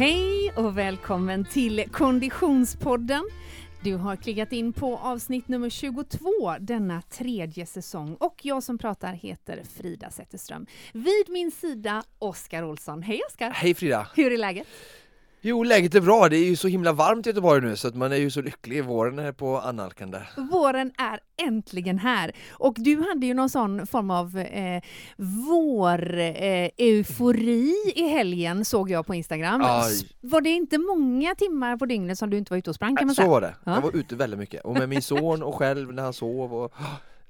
[0.00, 3.22] Hej och välkommen till Konditionspodden.
[3.80, 9.12] Du har klickat in på avsnitt nummer 22 denna tredje säsong och jag som pratar
[9.12, 10.66] heter Frida Zetterström.
[10.92, 13.02] Vid min sida Oskar Olsson.
[13.02, 13.50] Hej Oskar!
[13.50, 14.08] Hej Frida!
[14.16, 14.66] Hur är läget?
[15.42, 16.28] Jo, läget är bra.
[16.28, 18.42] Det är ju så himla varmt i Göteborg nu så att man är ju så
[18.42, 18.84] lycklig.
[18.84, 20.18] Våren är på annalkande.
[20.50, 24.82] Våren är äntligen här och du hade ju någon sån form av eh,
[26.40, 29.62] vår-eufori eh, i helgen såg jag på Instagram.
[29.64, 29.92] Aj.
[30.20, 33.06] Var det inte många timmar på dygnet som du inte var ute och sprang kan
[33.06, 33.30] man Så säga?
[33.30, 33.54] var det.
[33.64, 33.74] Ja.
[33.74, 36.72] Jag var ute väldigt mycket och med min son och själv när han sov och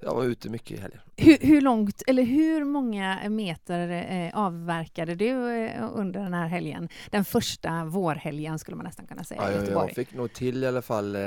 [0.01, 0.99] jag var ute mycket i helgen.
[1.17, 6.89] Hur, hur långt, eller hur många meter eh, avverkade du eh, under den här helgen?
[7.09, 9.87] Den första vårhelgen skulle man nästan kunna säga Ja, Göteborg.
[9.87, 11.21] jag fick nog till i alla fall eh,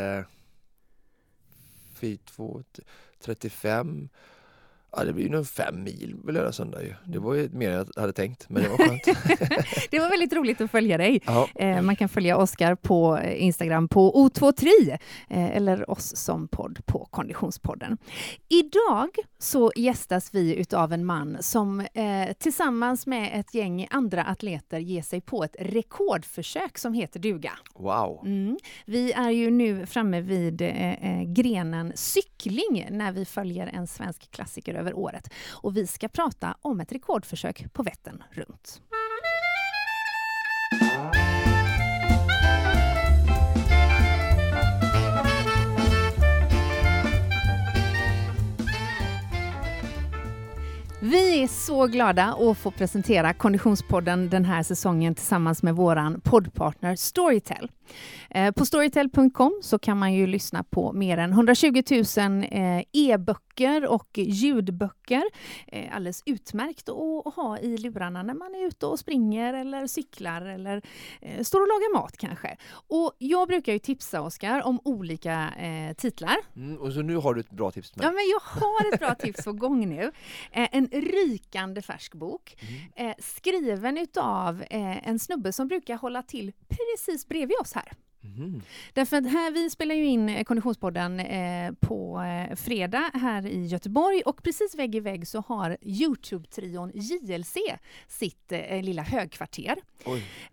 [1.95, 2.62] 4, 2,
[3.20, 4.09] 35
[4.96, 6.95] Ja det blir ju nog fem mil på lördag söndag ju.
[7.04, 9.04] Det var ju mer än jag hade tänkt men det var skönt.
[9.90, 11.20] Det var väldigt roligt att följa dig.
[11.26, 11.48] ja.
[11.54, 14.68] Eh, man kan följa Oskar på eh, Instagram på O23
[15.28, 17.98] eh, eller oss som podd på Konditionspodden.
[18.48, 21.87] Idag så gästas vi utav en man som
[22.38, 27.52] tillsammans med ett gäng andra atleter ger sig på ett rekordförsök som heter duga.
[27.74, 28.22] Wow!
[28.26, 28.59] Mm.
[28.87, 30.62] Vi är ju nu framme vid
[31.26, 35.32] grenen cykling när vi följer en svensk klassiker över året.
[35.51, 38.80] Och vi ska prata om ett rekordförsök på Vättern runt.
[51.07, 56.96] Vi är så glada att få presentera Konditionspodden den här säsongen tillsammans med vår poddpartner
[56.96, 57.71] Storytel.
[58.30, 63.87] Eh, På storytel.com så kan man ju lyssna på mer än 120 000 eh, e-böcker
[63.87, 65.22] och ljudböcker.
[65.66, 70.41] Eh, Alldeles utmärkt att ha i lurarna när man är ute och springer eller cyklar
[70.43, 70.83] eller
[71.45, 72.56] står och lagar mat kanske.
[72.89, 75.51] Och jag brukar ju tipsa Oskar om olika
[75.97, 78.06] titlar Mm, och så nu har du ett bra tips mig.
[78.06, 80.12] Ja, men jag har ett bra tips på gång nu.
[80.53, 82.56] En rykande färsk bok
[82.97, 83.15] Mm.
[83.19, 88.03] skriven utav en snubbe som brukar hålla till precis bredvid oss här.
[88.25, 88.62] Mhm.
[88.93, 93.67] Därför att här, vi spelar ju in eh, Konditionspodden eh, på eh, fredag här i
[93.67, 97.57] Göteborg och precis vägg i vägg så har Youtube-trion JLC
[98.09, 99.77] sitt eh, lilla högkvarter.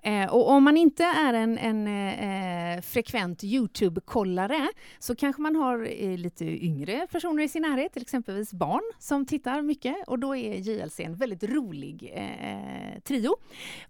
[0.03, 4.67] Eh, och om man inte är en, en eh, frekvent Youtube-kollare
[4.99, 9.61] så kanske man har lite yngre personer i sin närhet, till exempelvis barn som tittar
[9.61, 12.13] mycket och då är JLC en väldigt rolig
[13.03, 13.35] trio.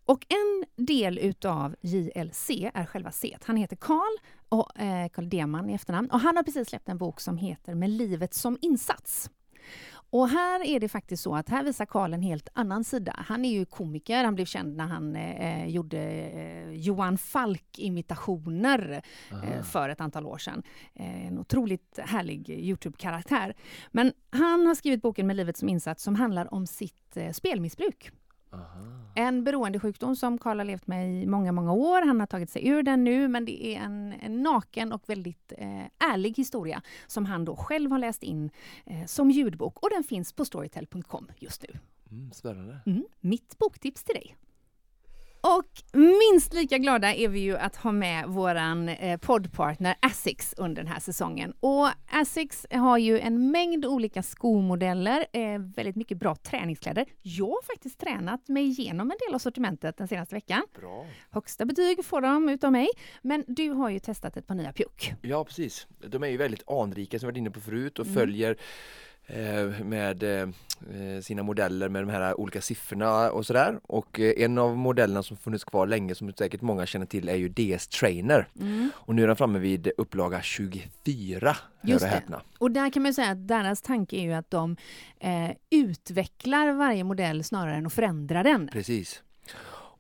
[0.06, 3.38] Och en del utav JLC är själva C.
[3.44, 4.18] Han heter Karl
[4.50, 7.76] och eh, Karl Deman i efternamn och han har precis släppt en bok som heter
[7.76, 9.30] Med livet som insats.
[10.12, 13.16] Och här är det faktiskt så att här visar Karl en helt annan sida.
[13.28, 19.02] Han är ju komiker, han blev känd när han eh, gjorde eh, Johan Falk-imitationer
[19.44, 20.64] eh, för ett antal år sedan.
[20.94, 23.56] Eh, en otroligt härlig Youtube-karaktär.
[23.92, 28.12] Men han har skrivit boken Med livet som insats som handlar om sitt eh, spelmissbruk.
[28.52, 29.12] Aha.
[29.16, 32.02] En beroendesjukdom som Karl har levt med i många, många år.
[32.02, 35.54] Han har tagit sig ur den nu, men det är en, en naken och väldigt
[35.58, 38.50] eh, ärlig historia som han då själv har läst in
[38.86, 41.80] eh, som ljudbok och den finns på storytel.com just nu.
[42.12, 42.80] Mm, spännande.
[42.86, 44.36] Mm, mitt boktips till dig.
[45.44, 50.84] Och minst lika glada är vi ju att ha med våran eh, poddpartner Asics under
[50.84, 51.54] den här säsongen.
[51.60, 57.06] Och Asics har ju en mängd olika skomodeller, eh, väldigt mycket bra träningskläder.
[57.22, 60.62] Jag har faktiskt tränat mig igenom en del av sortimentet den senaste veckan.
[60.80, 61.06] Bra.
[61.32, 62.88] Högsta betyg får de utav mig.
[63.22, 65.14] Men du har ju testat ett par nya pjuck.
[65.22, 65.88] Ja precis.
[66.08, 68.16] De är ju väldigt anrika som vi varit inne på förut och Mm.
[68.16, 68.58] följer
[69.84, 73.80] med eh, sina modeller med de här olika siffrorna och sådär.
[73.84, 77.36] Och eh, en av modellerna som funnits kvar länge som säkert många känner till är
[77.36, 78.48] ju DS Trainer.
[78.92, 81.58] Och nu är den framme vid upplaga 24.
[81.82, 82.08] Just hör och det.
[82.08, 82.42] häpna.
[82.58, 84.76] Och där kan man ju säga att deras tanke är ju att de
[85.20, 88.70] eh, utvecklar varje modell snarare än att förändra den.
[88.74, 89.24] Precis.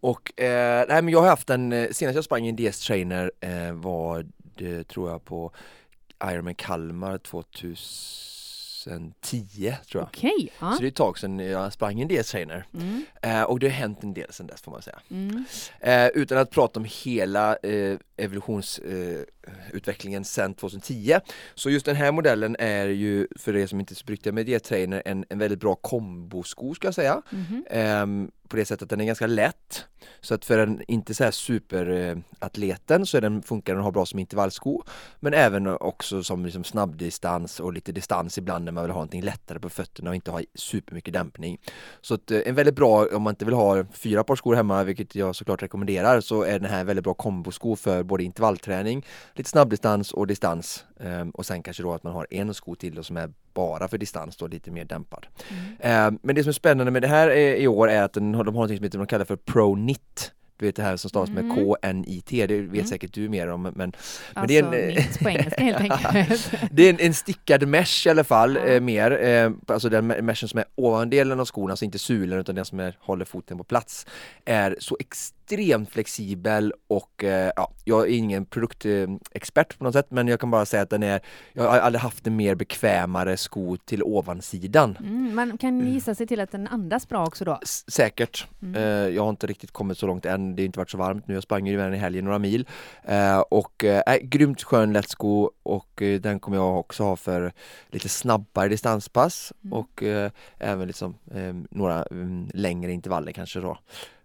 [0.02, 2.80] Och eh, nej, men jag har haft den, eh, senast jag sprang i en DS
[2.80, 5.52] Trainer eh, var det tror jag på
[6.26, 7.18] Ironman Kalmar
[8.84, 10.08] 2010 tror jag.
[10.08, 10.72] Okej, ja.
[10.72, 12.66] Så det är ett tag sedan jag sprang en DS Trainer.
[12.74, 15.00] Mm, Eh, och det har hänt en del sedan dess får man säga.
[15.12, 15.44] mm.
[15.80, 21.20] Eh, utan att prata om hela eh, evolutionsutvecklingen sedan 2010.
[21.56, 24.46] Så just den här modellen är ju, för er som inte är så bruktiga med
[24.46, 27.22] D-trainer, en, en väldigt bra kombosko ska jag säga.
[27.30, 27.66] Mhm.
[27.70, 29.86] Ehm, på det sättet att den är ganska lätt.
[30.22, 33.92] Så att för en inte så här superatleten så är den, funkar den att ha
[33.92, 34.84] bra som intervallsko.
[35.20, 39.22] Men även också som liksom snabbdistans och lite distans ibland när man vill ha någonting
[39.22, 41.58] lättare på fötterna och inte ha supermycket dämpning.
[42.02, 44.84] Så att, eh, en väldigt bra, om man inte vill ha fyra par skor hemma,
[44.84, 49.06] vilket jag såklart rekommenderar, så är den här en väldigt bra kombosko för både intervallträning,
[49.34, 50.86] lite snabbdistans och distans.
[51.00, 53.88] Ehm, och sen kanske då att man har en sko till då som är bara
[53.88, 55.28] för distans då, lite mer dämpad.
[55.80, 58.34] Ehm, men det som är spännande med det här är, i år är att de
[58.34, 60.32] har något som de kallar för ProNit.
[60.62, 61.56] Du vet det här som stavas med Mm.
[61.56, 62.86] K-N-I-T, det vet Mm.
[62.86, 63.94] säkert du mer om men Men
[64.34, 66.52] Alltså, det är en, eh, mitt på engelska helt enkelt.
[66.72, 68.66] det är en, en stickad mesh i alla fall, Ja.
[68.68, 69.12] eh, mer.
[69.24, 72.66] Eh, alltså den me- meshen som är ovandelen av skon, alltså inte sulen utan den
[72.66, 74.06] som är, håller foten på plats,
[74.46, 80.28] är så extremt flexibel och eh, ja, jag är ingen produktexpert på något sätt men
[80.28, 81.20] jag kan bara säga att den är,
[81.54, 84.98] jag har aldrig haft en mer bekvämare sko till ovansidan.
[85.00, 87.60] Mm, man kan gissa sig till att den andas bra också då.
[87.64, 88.48] S- Säkert.
[88.62, 88.76] Mm.
[88.76, 90.51] Eh, jag har inte riktigt kommit så långt än.
[90.56, 91.34] Det har inte varit så varmt nu.
[91.34, 92.68] Jag sprang ju den i helgen några mil.
[93.04, 97.16] Eh, och eh, är grymt skön lätt sko och eh, den kommer jag också ha
[97.16, 97.52] för
[97.90, 99.74] lite snabbare distanspass Mm.
[99.74, 103.78] och eh, även liksom eh, några mm, längre intervaller kanske då.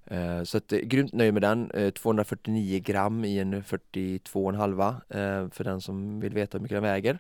[0.07, 1.71] Eh, så att, eh, grymt nöjd med den.
[1.71, 6.83] Eh, 249 gram i en 42,5 eh, för den som vill veta hur mycket den
[6.83, 7.19] väger.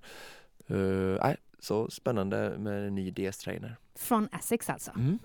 [0.67, 3.77] Eh, så spännande med en ny DS-trainer.
[3.99, 4.91] Från Essex alltså.
[4.91, 5.19] Mm.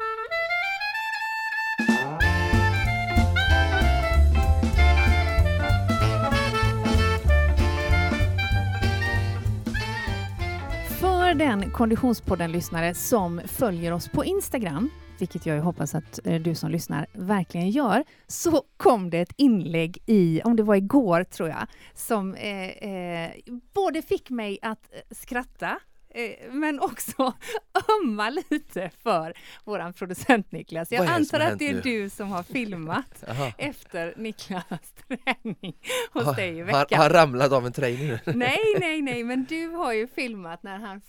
[11.42, 14.90] Den Konditionspodden-lyssnare som följer oss på Instagram,
[15.20, 19.34] vilket jag ju hoppas att eh, du som lyssnar verkligen gör, så kom det ett
[19.38, 23.32] inlägg i, om det var igår tror jag, som eh, eh,
[23.74, 25.80] både fick mig att eh, skratta
[26.10, 27.34] eh, men också
[28.04, 29.34] ömma lite för
[29.64, 30.92] våran producent Niklas.
[30.92, 31.82] Jag antar att det är nu?
[31.82, 33.24] du som har filmat
[33.58, 35.76] efter Niklas träning
[36.14, 37.00] hos Har- dig i veckan.
[37.00, 38.34] har ramlat av en trainer nu?
[38.34, 41.02] Nej, nej, nej, men du har ju filmat när han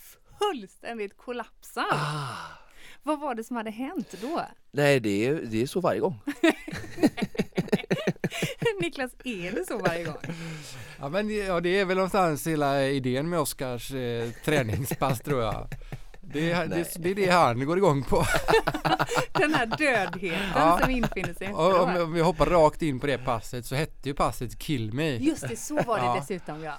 [0.43, 1.87] fullständigt kollapsar.
[1.91, 2.29] Ah.
[3.03, 4.43] Vad var det som hade hänt då?
[4.73, 6.21] Nej, det är, det är så varje gång.
[8.81, 10.17] Niklas, är det så varje gång?
[11.01, 15.69] Ja men ja, det är väl någonstans hela idén med Oskars eh, träningspass tror jag.
[16.21, 18.25] Det, är- det, det är det han går igång på.
[19.33, 20.79] Den här dödheten Ja.
[20.83, 22.05] som infinner sig Och om, efteråt.
[22.07, 25.17] om vi hoppar rakt in på det passet så hette ju passet Kill Me.
[25.17, 26.17] Just det, så var det Ja.
[26.21, 26.73] dessutom ja.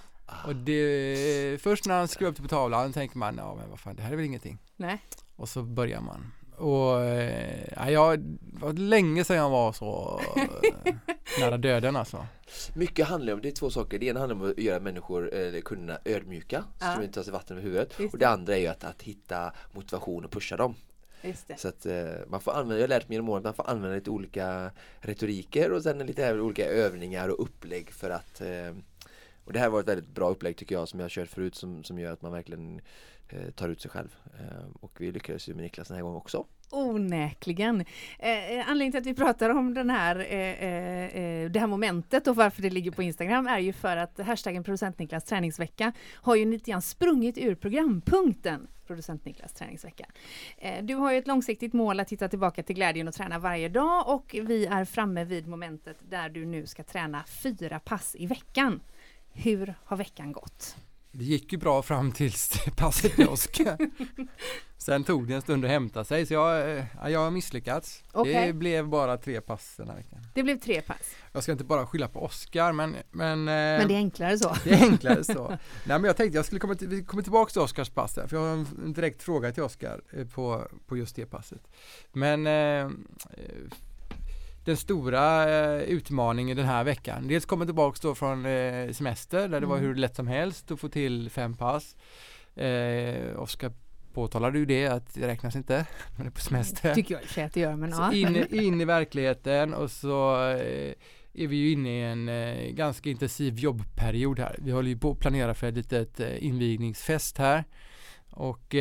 [0.48, 3.80] Och det, först när han skrev upp det på tavlan tänker man, ja men vad
[3.80, 4.58] fan det här är väl ingenting.
[4.76, 5.02] Nej.
[5.36, 6.32] Och så börjar man.
[6.58, 10.94] Och eh, ja, jag, det var länge sedan jag var så eh,
[11.40, 12.26] nära döden alltså.
[12.76, 14.00] Mycket handlar om, det är två saker.
[14.00, 16.96] Det ena handlar om att göra människor, eller kunderna ödmjuka, så Ja.
[16.96, 17.94] de inte tar sig vatten över huvudet.
[18.00, 20.76] Just Och det andra är ju att, att hitta motivation och pusha dem.
[21.22, 21.60] Just det.
[21.60, 21.96] Så att eh,
[22.28, 24.72] man får använda, jag har lärt mig genom åren att man får använda lite olika
[25.00, 28.48] retoriker och sen lite olika övningar och upplägg för att eh,
[29.46, 31.56] och det här var ett väldigt bra upplägg tycker jag som jag har kört förut
[31.56, 32.82] som, som gör att man verkligen
[33.30, 34.16] eh, tar ut sig själv.
[34.40, 36.46] Eh, och vi lyckades ju med Niklas den här gången också.
[36.70, 37.82] Onekligen.
[38.20, 41.68] Eh, eh anledningen till att vi pratar om den här, eh, eh, eh, det här
[41.68, 45.94] momentet och varför det ligger på Instagram är ju för att hashtaggen producent Niklas träningsvecka
[46.14, 50.06] har ju lite grann sprungit ur programpunkten producent Niklas träningsvecka.
[50.58, 53.70] Eh, du har ju ett långsiktigt mål att hitta tillbaka till glädjen och träna varje
[53.70, 58.26] dag och vi är framme vid momentet där du nu ska träna fyra pass i
[58.26, 58.82] veckan.
[59.34, 60.76] Hur har veckan gått?
[61.12, 63.78] Det gick ju bra fram tills passet Oskar.
[64.78, 68.04] Sen tog det en stund att hämta sig så jag, eh, ja, jag har misslyckats.
[68.12, 68.48] Okej.
[68.48, 70.20] Det blev bara tre pass den här veckan.
[70.34, 73.88] Det blev tre pass, Jag ska inte bara skylla på Oskar men, men, eh, men
[73.88, 74.56] det är enklare så.
[74.64, 75.48] det är enklare så.
[75.50, 75.58] Nej
[76.00, 78.36] men jag tänkte jag skulle komma, till, vi kommer tillbaka till Oskars pass där, för
[78.36, 81.68] jag har en, direkt fråga till Oskar eh, på, på just det passet.
[82.12, 82.48] Men
[84.66, 89.62] den stora eh, utmaningen den här veckan, dels kommer tillbaka då från eh, semester där
[89.62, 89.88] det var Mm.
[89.88, 91.96] hur lätt som helst att få till fem pass.
[92.56, 93.72] Eh, Oskar
[94.14, 95.86] påtalade ju det att det räknas inte,
[96.18, 96.96] man är på semester.
[96.96, 98.14] Tycker jag i att det gör, men ja.
[98.14, 100.94] in, in i verkligheten och så eh,
[101.34, 104.56] är vi ju inne i en eh, ganska intensiv jobbperiod här.
[104.62, 107.64] Vi håller ju på att planera för ett litet eh, invigningsfest här
[108.36, 108.76] och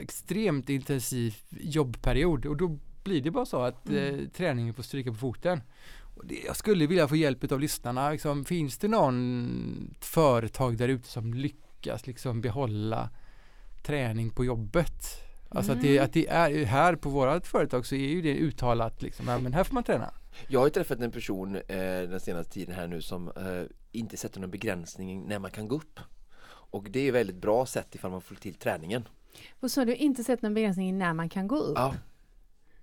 [0.00, 2.78] extremt intensiv jobbperiod och då
[3.08, 4.30] blir det bara så att eh, Mm.
[4.30, 5.60] träningen får stryka på foten.
[6.16, 8.10] Och det, jag skulle vilja få hjälp av lyssnarna.
[8.10, 13.10] Liksom, finns det någon företag där ute som lyckas liksom behålla
[13.82, 15.02] träning på jobbet?
[15.50, 16.04] Alltså att, det, Mm.
[16.04, 19.52] att det är här på vårat företag så är ju det uttalat liksom, ja, men
[19.52, 20.10] här får man träna.
[20.48, 21.62] Jag har ju träffat en person eh,
[22.08, 23.62] den senaste tiden här nu som eh,
[23.92, 26.00] inte sätter någon begränsning när man kan gå upp.
[26.70, 29.08] Och det är väldigt bra sätt ifall man får till träningen.
[29.68, 31.78] Så har du inte sett någon begränsning när man kan gå upp?
[31.78, 31.94] Ja,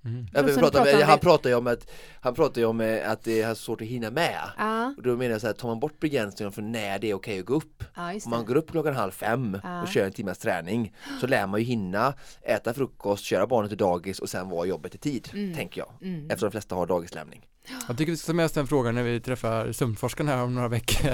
[0.05, 0.25] Mm.
[0.53, 3.23] som pratar, pratar om han pratar ju om att han pratar ju om eh, att
[3.23, 4.39] det är svårt att hinna med.
[4.57, 7.13] Ja, Och då menar jag så här, tar man bort begränsningen för när det är
[7.13, 9.81] okej att gå upp ja just Om man går upp klockan halv fem Ja.
[9.81, 13.77] och kör en timmas träning så lär man ju hinna äta frukost, köra barnet till
[13.77, 15.55] dagis och sen vara jobbet i tid, Mm.
[15.55, 15.91] tänker jag.
[16.01, 16.25] Mm.
[16.25, 17.45] Eftersom de flesta har dagislämning.
[17.87, 20.55] Jag tycker vi ska ta med oss den frågan när vi träffar sömnforskaren här om
[20.55, 21.11] några veckor.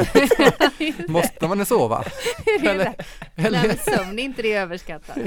[1.12, 2.04] Måste man sova?
[2.64, 2.96] Eller, Nej,
[3.36, 5.18] eller, men sömn är inte det överskattat.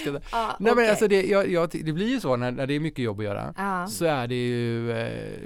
[0.00, 0.20] ska- Nej
[0.58, 0.90] men okej.
[0.90, 3.24] alltså det, jag, jag, det blir ju så när, när det är mycket jobb att
[3.24, 3.54] göra.
[3.56, 5.38] Ja, Så är det ju eh,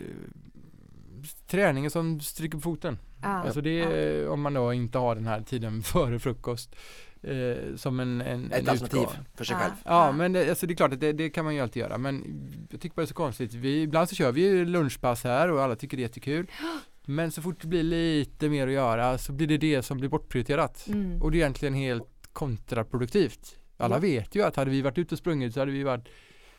[1.46, 2.98] träningen som stryker på foten.
[3.22, 6.76] ja, Alltså det är om man då inte har den här tiden före frukost
[7.24, 9.24] eh, som en, en, Ett en alternativ utgång.
[9.34, 9.72] för sig själv.
[9.84, 11.98] Ja, men det, alltså det är klart att det, det kan man ju alltid göra.
[11.98, 12.24] Men
[12.70, 13.54] jag tycker bara det är så konstigt.
[13.54, 16.46] Vi, ibland så kör vi ju lunchpass här och alla tycker det är jättekul.
[17.06, 20.08] Men så fort det blir lite mer att göra så blir det det som blir
[20.08, 20.86] bortprioriterat.
[20.88, 21.22] Mm.
[21.22, 23.56] Och det är egentligen helt kontraproduktivt.
[23.76, 24.00] Alla Ja.
[24.00, 26.08] vet ju att hade vi varit ute och sprungit så hade vi varit,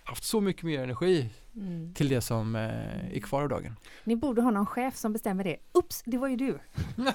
[0.06, 1.94] haft så mycket mer energi Mm.
[1.94, 3.76] till det som eh, är kvar av dagen.
[4.04, 5.58] Ni borde ha någon chef som bestämmer det.
[5.74, 6.60] Ups, det var ju du.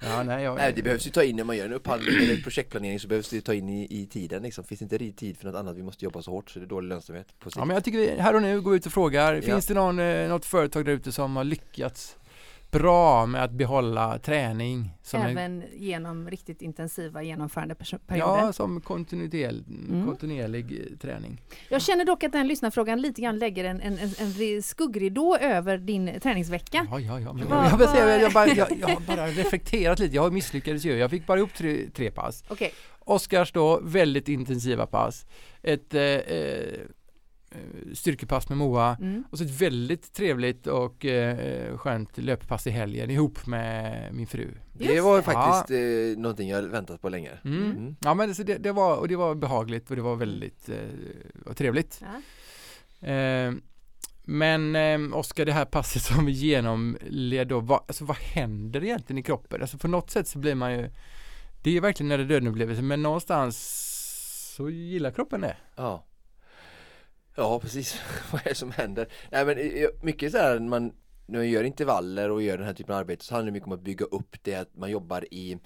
[0.00, 2.42] Ja, nej, jag, Nej, det behövs ju ta in när man gör en upphandling eller
[2.42, 4.64] projektplanering så behövs det ta in i, i tiden liksom.
[4.64, 6.88] Finns inte tid för något annat, vi måste jobba så hårt så det är dålig
[6.88, 7.56] lönsamhet på sikt.
[7.58, 9.42] Ja men jag tycker vi här och nu går ut och frågar, Ja.
[9.42, 12.16] finns det någon, eh, något företag där ute som har lyckats
[12.78, 14.90] bra med att behålla träning?
[15.02, 18.16] Som en, Även genom riktigt intensiva genomförandeperioder.
[18.16, 20.06] ja, som kontinuerlig, Mm.
[20.06, 21.40] kontinuerlig eh, träning.
[21.68, 26.20] Jag känner dock att den lyssnarfrågan lite grann lägger en, en, en, skuggridå över din
[26.22, 26.86] träningsvecka.
[26.90, 27.32] Ja, ja, ja.
[27.32, 30.96] Men, jag, vad- jag, bara, jag, jag har bara reflekterat lite, jag misslyckades ju.
[30.96, 32.44] Jag fick bara ihop tre, tre pass.
[32.48, 35.26] Okej, Oskars då, väldigt intensiva pass.
[35.62, 36.80] Ett eh, eh,
[37.94, 38.96] styrkepass med Moa.
[39.00, 39.24] mm.
[39.30, 44.50] Och så ett väldigt trevligt och eh, skönt löppass i helgen ihop med min fru.
[44.72, 45.22] det Just var det.
[45.22, 47.30] faktiskt eh, någonting jag väntat på länge.
[47.44, 47.62] Mm.
[47.70, 47.96] Mm.
[48.00, 51.52] Ja men så det, det, var, och det var behagligt och det var väldigt eh,
[51.54, 52.00] trevligt.
[52.00, 53.08] ja.
[53.08, 53.52] Eh,
[54.26, 59.18] men eh, Oskar, det här passet som vi genomled då, vad, alltså, vad händer egentligen
[59.18, 59.60] i kroppen?
[59.60, 60.90] Alltså på något sätt så blir man ju,
[61.62, 63.80] det är verkligen när det döden upplevelse, men någonstans
[64.56, 65.56] så gillar kroppen det.
[65.76, 66.04] Ja.
[67.34, 68.00] Ja, precis.
[68.32, 69.08] Vad är det som händer?
[69.30, 70.92] Nej, men eh, eh, mycket så här när man
[71.26, 73.66] när man gör intervaller och gör den här typen av arbete så handlar det mycket
[73.66, 75.58] om att bygga upp det att man jobbar i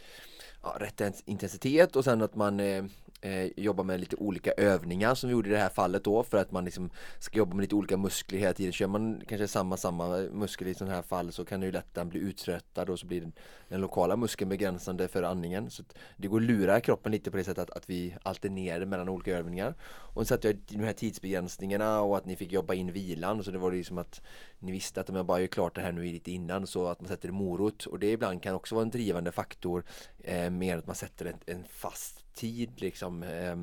[0.63, 2.85] ja, rätt intensitet och sen att man eh,
[3.21, 6.39] eh, jobba med lite olika övningar som vi gjorde i det här fallet då för
[6.39, 8.73] att man liksom ska jobba med lite olika muskler hela tiden.
[8.73, 11.99] Kör man kanske samma, samma muskel i sådana här fall så kan det ju lätt
[12.07, 13.33] bli uttröttad och så blir den,
[13.69, 15.71] den lokala muskeln begränsande för andningen.
[15.71, 18.85] Så att det går att lura kroppen lite på det sättet att, att vi alternerar
[18.85, 19.75] mellan olika övningar.
[20.15, 23.51] Och så satte jag de här tidsbegränsningarna och att ni fick jobba in vilan så
[23.51, 24.21] det var ju som att
[24.59, 27.01] ni visste att om jag bara gör klart det här nu lite innan så att
[27.01, 29.85] man sätter en morot och det ibland kan också vara en drivande faktor
[30.19, 33.57] eh, mer att man sätter en, en fast tid liksom eh,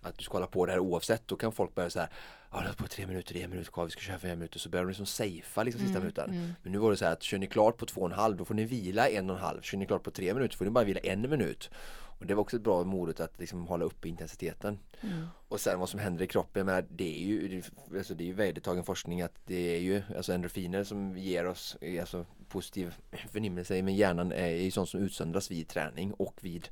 [0.00, 2.08] att du ska hålla på det här oavsett då kan folk börja så här
[2.52, 4.68] Ja, det är på tre minuter, en minut kvar, vi ska köra fem minuter så
[4.68, 6.30] börjar de liksom safea liksom sista Mm, minuten.
[6.30, 6.52] mm.
[6.62, 8.36] Men nu var det så här att kör ni klart på två och en halv
[8.36, 9.60] då får ni vila en och en halv.
[9.62, 11.70] Kör ni klart på tre minuter får ni bara vila en minut.
[12.18, 14.78] Och det var också ett bra morot att liksom hålla uppe intensiteten.
[15.00, 15.26] Mm.
[15.48, 18.26] och sen vad som händer i kroppen, men det är ju det- alltså det är
[18.26, 22.94] ju vedertagen forskning att det är ju alltså endorfiner som ger oss eh, alltså positiv
[23.30, 26.68] förnimmelse men hjärnan är ju sånt som utsöndras vid träning och vid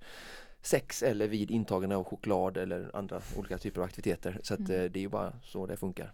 [0.64, 4.72] sex eller vid intagande av choklad eller andra olika typer av aktiviteter så att Mm.
[4.84, 6.12] eh, det är ju bara så det funkar.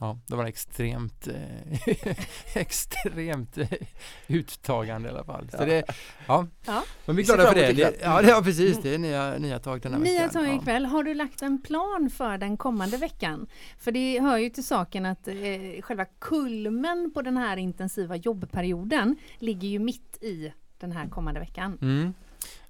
[0.00, 3.68] Ja, det var extremt, eh, extremt eh,
[4.26, 5.48] uttagande i alla fall.
[5.50, 5.64] Så Ja.
[5.66, 5.84] det,
[6.26, 6.46] ja.
[6.66, 6.84] Ja.
[7.06, 7.72] Men vi är glada för det.
[7.72, 7.98] det.
[8.02, 8.78] Ja, det, ja, precis.
[8.82, 10.30] Det är nya, nya tag den här Nya veckan.
[10.30, 10.60] tag Ja.
[10.60, 10.84] ikväll.
[10.86, 13.46] Har du lagt en plan för den kommande veckan?
[13.78, 15.34] För det hör ju till saken att eh,
[15.82, 21.78] själva kulmen på den här intensiva jobbperioden ligger ju mitt i den här kommande veckan.
[21.82, 22.14] Mm.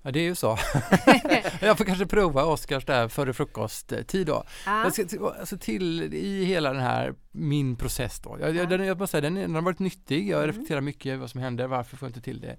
[0.02, 0.58] Ja, det är ju så.
[1.60, 4.44] jag får kanske prova Oskars där före frukosttid då.
[4.66, 4.82] Ja.
[4.82, 8.37] Jag ska, till- alltså till i hela den här, min process då.
[8.40, 8.54] Jag, Ja.
[8.54, 10.28] jag, den, jag måste säga, den, den har varit nyttig.
[10.30, 10.46] Jag Mm.
[10.46, 12.56] reflekterar mycket vad som händer, varför får jag inte till det?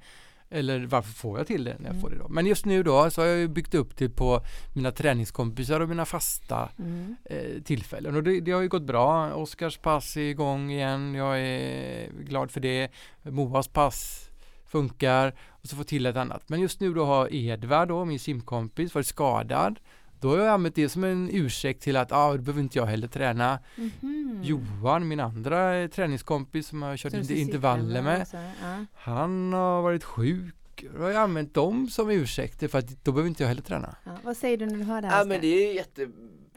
[0.52, 2.02] Eller varför får jag till det när jag Mm.
[2.02, 2.28] får det då?
[2.30, 4.42] Men just nu då så har jag byggt upp det på
[4.76, 7.16] mina träningskompisar och mina fasta Mm.
[7.26, 9.34] eh, tillfällen och det, det har ju gått bra.
[9.34, 11.16] Oskars pass är igång igen.
[11.16, 12.90] Jag är glad för det.
[13.24, 14.29] Moas pass
[14.70, 16.50] funkar och så få till ett annat.
[16.50, 19.80] Men just nu då har Edvard då, min simkompis, varit skadad.
[20.20, 22.86] Då har jag använt det som en ursäkt till att ah, då behöver inte jag
[22.86, 23.60] heller träna.
[23.76, 24.42] Mhm.
[24.44, 28.22] Johan, min andra eh, träningskompis som jag har kört intervaller med.
[28.22, 28.86] och så, ja.
[28.94, 30.56] Han har varit sjuk.
[30.96, 33.96] Då har jag använt dem som ursäkter för att då behöver inte jag heller träna.
[34.04, 34.12] Ja.
[34.24, 35.20] Vad säger du när du hör det här?
[35.20, 36.08] Ja men det är jätte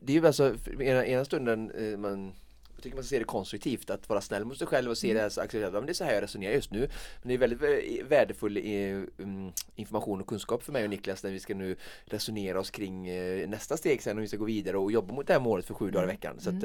[0.01, 2.33] Det är ju alltså ena, ena stunden eh, man
[2.83, 5.07] Jag tycker man ska se det konstruktivt, att vara snäll mot sig själv och se
[5.11, 5.15] Mm.
[5.17, 6.79] det här, acceptera, men det är så här jag resonerar just nu.
[7.23, 8.57] Men det är väldigt eh, värdefull
[9.19, 13.09] um, information och kunskap för mig och Niklas när vi ska nu resonera oss kring
[13.09, 15.67] eh, nästa steg sen om vi ska gå vidare och jobba mot det här målet
[15.67, 16.17] för sju dagar i Mm.
[16.17, 16.41] veckan.
[16.41, 16.61] Så att, eh,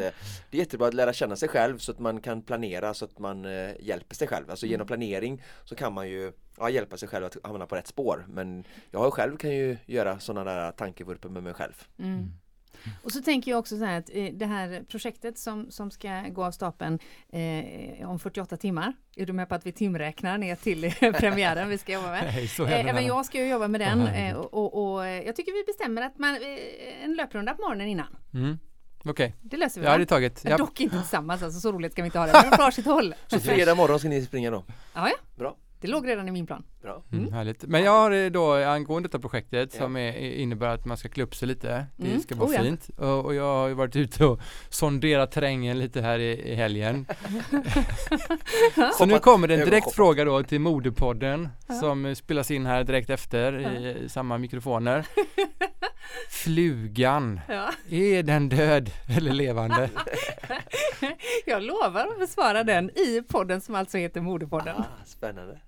[0.51, 3.19] det är jättebra att lära känna sig själv så att man kan planera så att
[3.19, 3.43] man
[3.79, 4.49] hjälper sig själv.
[4.49, 4.71] Alltså Mm.
[4.71, 8.25] genom planering så kan man ju ja, hjälpa sig själv att hamna på rätt spår.
[8.29, 11.83] Men jag själv kan ju göra sådana där tankevurpor med mig själv.
[11.99, 12.31] Mm.
[13.03, 16.21] Och så tänker jag också så här att eh, det här projektet som, som ska
[16.21, 18.93] gå av stapeln eh, om 48 timmar.
[19.15, 22.23] Är du med på att vi timräknar ner till premiären vi ska jobba med?
[22.33, 25.23] Nej, så Eh, även jag ska ju jobba med den eh, och, och, och eh,
[25.25, 26.37] jag tycker vi bestämmer att man,
[27.03, 28.17] en löprunda på morgonen innan.
[28.33, 28.57] Mm.
[29.05, 30.41] Okej, Det löser vi ja det är taget.
[30.45, 30.57] Ja.
[30.57, 32.31] Dock inte tillsammans, alltså, så roligt ska vi inte ha det.
[32.43, 33.15] Men på varsitt håll.
[33.27, 34.63] Så fredag morgon ska ni springa då?
[34.93, 35.15] Ja, ja.
[35.35, 35.55] Bra.
[35.79, 36.63] Det låg redan i min plan.
[36.81, 37.03] Bra.
[37.11, 37.63] Mm, härligt.
[37.63, 39.79] Men jag har eh, då angående detta projektet Ja.
[39.81, 41.85] som är, innebär att man ska klä upp sig lite.
[41.97, 42.19] Det Mm.
[42.21, 42.61] ska vara Oh, ja.
[42.63, 42.89] fint.
[42.97, 47.05] Och, och jag har varit ute och sonderat terrängen lite här i, i helgen.
[48.97, 51.73] Så nu kommer det en direkt fråga då till Modepodden Ja.
[51.75, 55.05] som spelas in här direkt efter i, i samma mikrofoner.
[56.29, 57.71] Flugan, Ja.
[57.89, 59.89] är den död eller levande?
[61.45, 64.75] Jag lovar att besvara den i podden som alltså heter Modepodden.
[64.77, 65.59] Ah, spännande.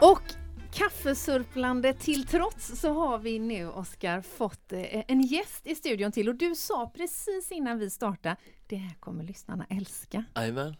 [0.00, 0.22] Och
[0.74, 6.28] kaffesurplande till trots så har vi nu Oskar fått eh, en gäst i studion till
[6.28, 10.24] och du sa precis innan vi startade det här kommer lyssnarna älska.
[10.34, 10.76] Jajamän.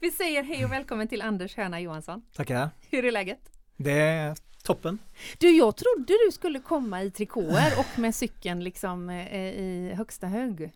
[0.00, 2.22] Vi säger hej och välkommen till Anders Höna Johansson.
[2.34, 2.70] Tackar.
[2.90, 3.40] Hur är läget?
[3.76, 4.98] Det är toppen.
[5.38, 10.26] Du, jag trodde du skulle komma i trikåer och med cykeln liksom eh, i högsta
[10.26, 10.72] hög.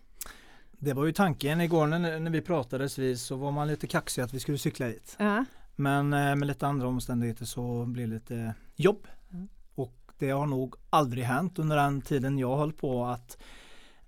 [0.71, 4.21] Det var ju tanken igår när, när vi pratades vid så var man lite kaxig
[4.21, 5.15] att vi skulle cykla hit.
[5.19, 5.45] Ja.
[5.75, 9.07] Men eh, med lite andra omständigheter så blev det lite jobb.
[9.33, 9.47] Mm.
[9.75, 13.37] Och det har nog aldrig hänt under den tiden jag höll på att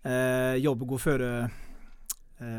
[0.01, 1.49] eh, jobb går före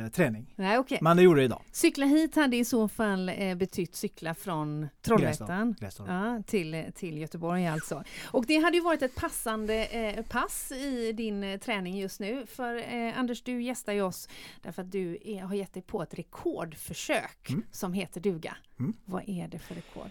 [0.05, 0.55] eh, träning.
[0.57, 0.99] Nej, okej.
[1.01, 1.63] Men det gjorde det idag.
[1.73, 5.77] Cykla hit hade i så fall eh, betytt cykla från Trollhättan.
[6.07, 8.05] Ja, till, till Göteborg alltså.
[8.25, 12.47] Och det hade ju varit ett passande eh, pass i din eh, träning just nu.
[12.47, 14.29] För eh, Anders, du gästar ju oss
[14.63, 17.63] därför att du är, har gett dig på ett rekordförsök Mm.
[17.71, 18.57] som heter duga.
[18.79, 18.95] Mm.
[19.05, 20.11] Vad är det för rekord?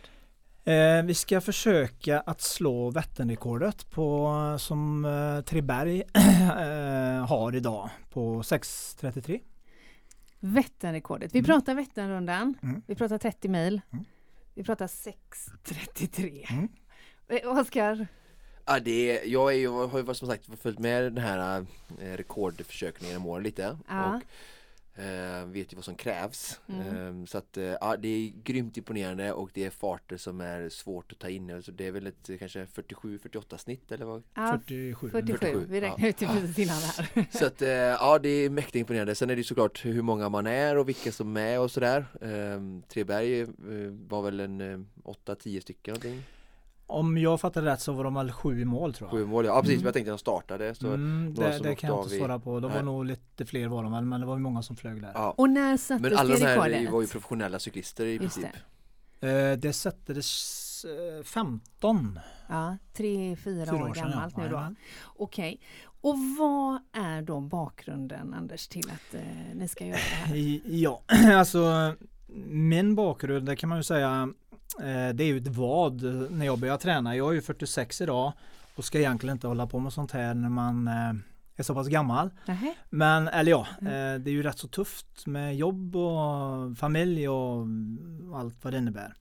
[0.66, 8.42] Eh, vi ska försöka att slå Vätternrekordet på som eh, Treberg eh, har idag på
[8.42, 9.40] 6.33.
[10.46, 11.34] Vätternrekordet.
[11.36, 11.46] Vi Mm.
[11.46, 12.56] pratar Vätternrundan.
[12.64, 12.82] Mm.
[12.88, 13.82] Vi pratar 30 mil.
[13.92, 14.06] Mm.
[14.54, 16.46] Vi pratar 6.33.
[16.52, 16.68] Mm.
[17.28, 18.08] Eh, Oskar?
[18.66, 21.66] Ja, det är, jag är ju, har ju som sagt följt med den här
[22.02, 24.16] eh, rekordförsöken genom åren lite Ja.
[24.16, 24.22] och
[24.96, 26.60] eh, vet ju vad som krävs.
[26.68, 27.22] Mm.
[27.22, 30.70] Eh, så att eh, ja, det är grymt imponerande och det är farter som är
[30.70, 31.64] svårt att ta in.
[31.64, 34.24] Så det är väl ett kanske 47-48 snitt eller vad?
[34.34, 35.10] Ja, 47.
[35.10, 35.38] 47.
[35.38, 37.26] 47, Vi räknar ut det precis innan här.
[37.38, 39.16] Så att eh, ja, det är mäktigt imponerande.
[39.16, 42.06] Sen är det såklart hur många man är och vilka som är och sådär.
[42.22, 43.48] Eh, Treberg eh,
[44.08, 46.24] var väl en eh, 8-10 stycken någonting.
[46.94, 49.20] Om jag fattar rätt så var de väl sju i mål tror jag.
[49.20, 49.76] Sju mål, ja precis.
[49.76, 49.86] Mm.
[49.86, 50.76] Jag tänkte att de startade.
[50.76, 52.60] Så, Mm, det det kan jag inte svara på.
[52.60, 52.84] De var Nej.
[52.86, 55.12] nog lite fler var de väl men det var ju många som flög där.
[55.14, 55.34] ja.
[55.38, 56.92] Och när sattes Men alla det de här rekordet?
[56.92, 58.56] var ju professionella cyklister i Just princip.
[59.22, 60.86] Eh, det sättades
[61.20, 64.10] eh, 15 Ja, tre, fyra, fyra år, år sedan.
[64.12, 64.50] gammalt nu då.
[64.50, 64.76] Jajamän.
[65.06, 65.60] Okej.
[66.02, 69.22] Och vad är då bakgrunden Anders till att eh,
[69.56, 70.60] ni ska göra det här?
[70.66, 71.02] Ja,
[71.36, 71.94] alltså
[72.50, 74.28] min bakgrund det kan man ju säga eh,
[74.80, 77.16] det är ju ett vad när jag började träna.
[77.16, 78.34] Jag är ju 46 idag
[78.76, 81.14] och ska egentligen inte hålla på med sånt här när man eh,
[81.56, 82.30] är så pass gammal.
[82.48, 82.74] Nähä?
[82.90, 83.94] Men, eller ja, Mm.
[84.16, 87.66] eh, det är ju rätt så tufft med jobb och familj och
[88.36, 89.14] allt vad det innebär.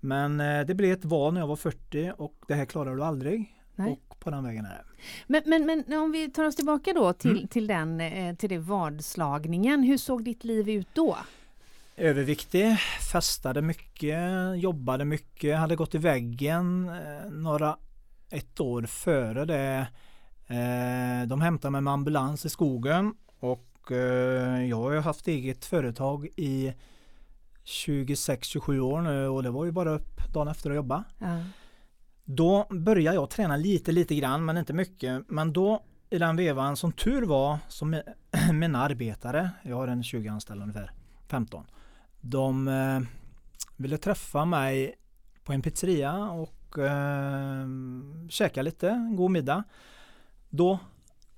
[0.00, 3.04] Men eh, det blev ett val när jag var 40 och det här klarar du
[3.04, 3.56] aldrig.
[3.74, 3.92] Nej.
[3.92, 4.84] Och på den vägen är det.
[5.26, 7.48] Men, men, men om vi tar oss tillbaka då till, Mm.
[7.48, 9.82] till den eh, till det vadslagningen.
[9.82, 11.16] Hur såg ditt liv ut då?
[12.00, 12.76] Överviktig,
[13.12, 14.20] festade mycket,
[14.56, 17.76] jobbade mycket, hade gått i väggen eh, några,
[18.30, 19.86] ett år före det.
[20.46, 25.64] Eh, de hämtade mig med ambulans i skogen och eh, jag har ju haft eget
[25.64, 26.74] företag i
[27.64, 31.04] 26-27 år nu och det var ju bara upp dagen efter att jobba.
[31.18, 31.44] Ja.
[32.24, 35.22] Då började jag träna lite, lite grann men inte mycket.
[35.28, 38.12] Men då i den vevan som tur var som mi-
[38.52, 40.92] mina arbetare, jag har en 20 anställda ungefär,
[41.28, 41.64] 15.
[42.20, 43.00] De eh,
[43.76, 44.94] ville träffa mig
[45.44, 47.66] på en pizzeria och eh,
[48.28, 49.64] käka lite, en god middag.
[50.48, 50.78] Då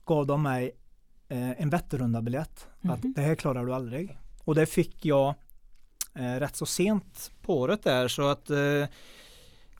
[0.04, 0.76] gav de mig
[1.28, 2.66] eh, en Vätternrunda-biljett.
[2.80, 2.92] Mhm.
[2.92, 4.18] Att det här klarar du aldrig.
[4.44, 5.34] Och det fick jag
[6.14, 8.58] eh, rätt så sent på året där så att eh,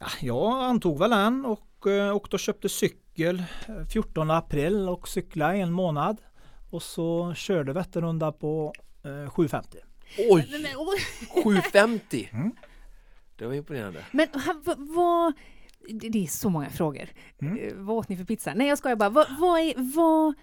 [0.01, 3.43] ja, jag antog väl den och eh, åkte och köpte cykel
[3.93, 6.17] 14 eh, april och cykla en månad.
[6.71, 8.73] Och så körde Vätternrunda på
[9.05, 9.79] eh, 750.
[10.19, 10.49] Oj!
[11.45, 12.29] 750!
[12.33, 12.53] Mm.
[13.37, 14.05] Det var imponerande.
[14.11, 14.29] Men
[14.77, 15.33] vad...
[15.91, 17.09] Det är så många frågor.
[17.41, 17.59] Mm.
[17.59, 18.55] Eh, vad åt ni för pizza?
[18.55, 19.09] Nej jag skojar bara.
[19.09, 20.35] Vad, vad, är, vad,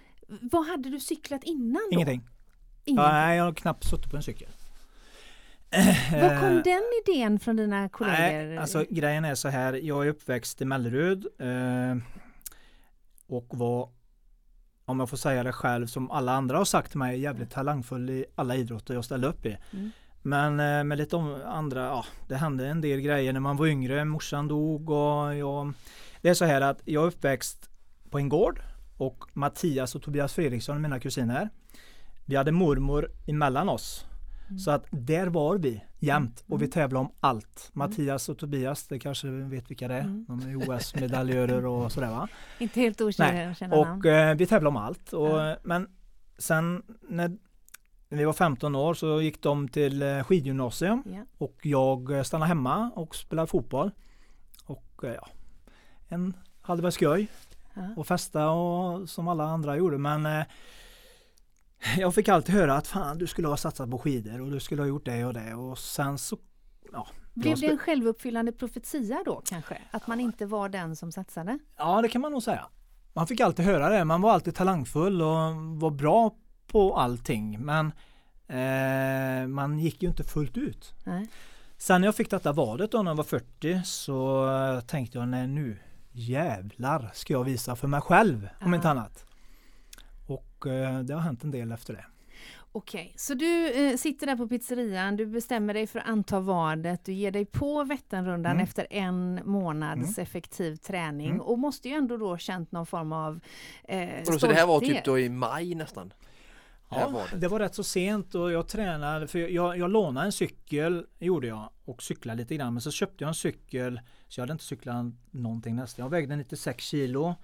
[0.42, 1.94] vad hade du cyklat innan då?
[1.94, 2.22] Ingenting.
[2.84, 3.12] Ingenting.
[3.12, 4.48] nej, jag har knappt suttit på en cykel.
[6.12, 8.18] Var kom den idén från dina kollegor?
[8.18, 9.72] Nej, alltså grejen är så här.
[9.72, 11.96] Jag är uppväxt i Mellerud eh,
[13.26, 13.88] och var
[14.90, 18.10] om jag får säga det själv, som alla andra har sagt till mig, jävligt talangfull
[18.10, 19.58] i alla idrotter jag ställde upp i.
[19.72, 19.90] Mm.
[20.22, 24.04] Men eh, med lite andra, ja, det hände en del grejer när man var yngre.
[24.04, 25.72] Morsan dog och jag...
[26.22, 27.70] Det är så här att jag är uppväxt
[28.10, 28.60] på en gård
[28.96, 31.48] och Mattias och Tobias Fredriksson, mina kusiner.
[32.24, 34.06] Vi hade mormor emellan oss.
[34.50, 34.58] Mm.
[34.58, 36.70] Så att där var vi jämt och vi mm.
[36.70, 37.70] tävlade om allt.
[37.74, 37.88] Mm.
[37.88, 40.00] Mattias och Tobias, det kanske vet vilka det är.
[40.00, 40.24] Mm.
[40.28, 42.28] De är OS-medaljörer och sådär va?
[42.58, 45.12] Inte helt okända Och eh, vi tävlade om allt.
[45.12, 45.56] Och, ja.
[45.62, 45.88] Men
[46.38, 47.36] sen när
[48.10, 51.24] när vi var 15 år så gick de till eh, skidgymnasium yeah.
[51.38, 53.90] och jag eh, stannade hemma och spelade fotboll.
[54.64, 55.28] Och ja,
[56.08, 57.28] en hade väl skoj
[57.74, 57.82] ja.
[57.96, 60.44] och festa och som alla andra gjorde men
[61.98, 64.82] jag fick alltid höra att fan du skulle ha satsat på skidor och du skulle
[64.82, 66.38] ha gjort det och det och sen så
[66.92, 69.78] ja, Blev det en självuppfyllande profetia då kanske?
[69.90, 71.58] Att man inte var den som satsade?
[71.76, 72.66] Ja det kan man nog säga.
[73.12, 74.04] Man fick alltid höra det.
[74.04, 76.34] Man var alltid talangfull och var bra
[76.66, 77.92] på allting men
[78.48, 80.94] eh, man gick ju inte fullt ut.
[81.04, 81.28] Nej.
[81.76, 85.46] Sen när jag fick detta vadet då när jag var 40 så tänkte jag nej
[85.46, 85.78] nu
[86.12, 88.66] jävlar ska jag visa för mig själv Aha.
[88.66, 89.24] om inte annat.
[90.30, 92.04] Och eh, det har hänt en del efter det.
[92.72, 97.04] Okej, så du eh, sitter där på pizzerian, du bestämmer dig för att anta vadet,
[97.04, 98.64] du ger dig på Vätternrundan mm.
[98.64, 100.22] efter en månads mm.
[100.22, 101.40] effektiv träning mm.
[101.40, 103.40] och måste ju ändå då känt någon form av
[103.84, 106.12] eh, Så det här var typ då i maj nästan?
[106.88, 107.36] Ja, var det.
[107.36, 107.48] det.
[107.48, 111.70] var rätt så sent och jag tränade för jag, jag lånade en cykel gjorde jag
[111.84, 115.06] och cyklade lite grann men så köpte jag en cykel så jag hade inte cyklat
[115.30, 116.02] någonting nästan.
[116.02, 117.34] Jag vägde 96 kilo.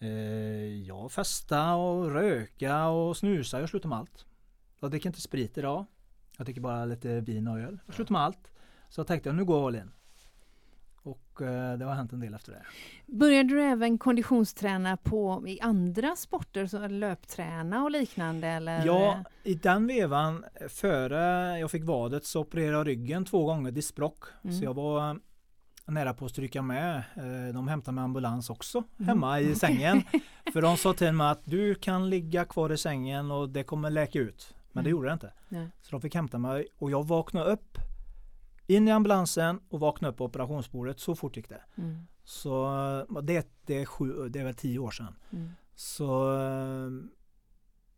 [0.00, 0.08] Eh,
[0.86, 3.60] jag festa och röka och snusa.
[3.60, 4.26] Jag slutade med allt.
[4.80, 5.84] Jag dricker inte sprit idag.
[6.36, 7.78] Jag dricker bara lite vin och öl.
[7.86, 8.50] Jag slutade med allt.
[8.88, 9.90] Så jag tänkte nu går jag all in.
[11.02, 12.62] Och eh, det har hänt en del efter det.
[13.06, 18.48] Började du även konditionsträna på i andra sporter, så löpträna och liknande?
[18.48, 18.86] Eller?
[18.86, 24.24] Ja, i den vevan före jag fick vadet så opererade jag ryggen två gånger, diskbråck.
[24.44, 24.56] Mm.
[24.56, 25.20] Så jag var
[25.90, 26.96] nära på att stryka med.
[26.96, 29.08] Eh, de hämtade mig ambulans också mm.
[29.08, 29.52] hemma mm.
[29.52, 30.02] i sängen.
[30.52, 33.90] För de sa till mig att du kan ligga kvar i sängen och det kommer
[33.90, 34.54] läka ut.
[34.72, 34.98] Men det mm.
[34.98, 35.32] gjorde det inte.
[35.48, 35.68] Nej.
[35.82, 37.78] Så de fick hämta mig och jag vaknade upp
[38.66, 41.00] in i ambulansen och vakna upp på operationsbordet.
[41.00, 41.62] Så fort gick det.
[41.76, 42.06] Mm.
[42.24, 42.70] Så
[43.22, 45.14] det, det, är sju, det är väl tio år sedan.
[45.32, 45.50] Mm.
[45.74, 46.36] Så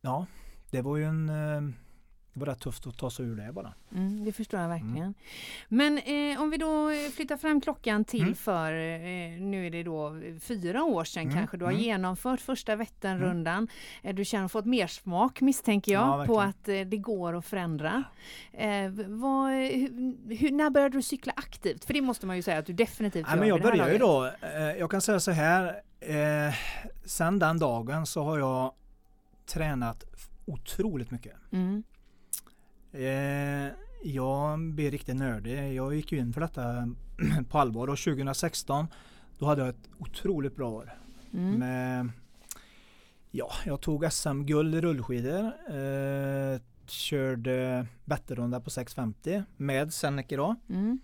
[0.01, 0.27] ja,
[0.71, 1.75] det var ju en eh,
[2.35, 3.75] det var rätt tufft att ta sig ur det bara.
[3.95, 4.97] Mm, det förstår jag verkligen.
[4.97, 5.15] Mm.
[5.69, 8.35] Men eh, om vi då flyttar fram klockan till mm.
[8.35, 11.35] för, eh, nu är det då fyra år sedan mm.
[11.35, 11.83] kanske, du har mm.
[11.83, 13.57] genomfört första Vätternrundan.
[13.57, 13.69] Mm.
[14.03, 17.47] Eh, du känner fått mer smak misstänker jag ja, på att eh, det går att
[17.47, 18.05] förändra.
[18.53, 21.85] Eh, vad, hur, när började du cykla aktivt?
[21.85, 23.99] För det måste man ju säga att du definitivt ja, gör men Jag började ju
[23.99, 25.83] då, eh, jag kan säga så här,
[27.05, 28.73] sen den dagen så har jag
[29.47, 30.05] tränat
[30.45, 31.33] otroligt mycket.
[31.53, 31.83] Mm.
[32.93, 35.75] Eh, jag blir riktigt nördig.
[35.75, 36.89] Jag gick ju in för detta
[37.51, 38.87] på allvar och 2016
[39.39, 40.95] då hade jag ett otroligt bra år.
[41.33, 41.59] Mm.
[41.59, 42.11] Med,
[43.31, 45.45] ja, jag tog SM-guld i rullskidor.
[45.69, 50.57] Eh, körde Vätternrunda på 650 med Senneke då.
[50.69, 51.01] Mm.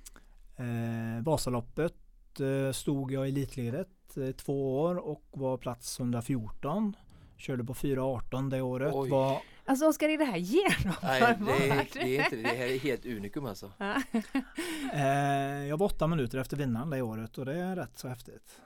[0.57, 1.95] Eh, Vasaloppet
[2.41, 6.97] eh, stod jag i elitledet eh, två år och var plats 114.
[7.37, 8.93] Körde på 4.18 det året.
[8.93, 11.41] Var Alltså Oskar, är det här genomförbart?
[11.41, 12.49] Nej, det är, det är inte det.
[12.49, 13.73] här är helt unikum alltså.
[14.93, 15.03] eh,
[15.69, 18.61] jag var åtta minuter efter vinnaren det året och det är rätt så häftigt.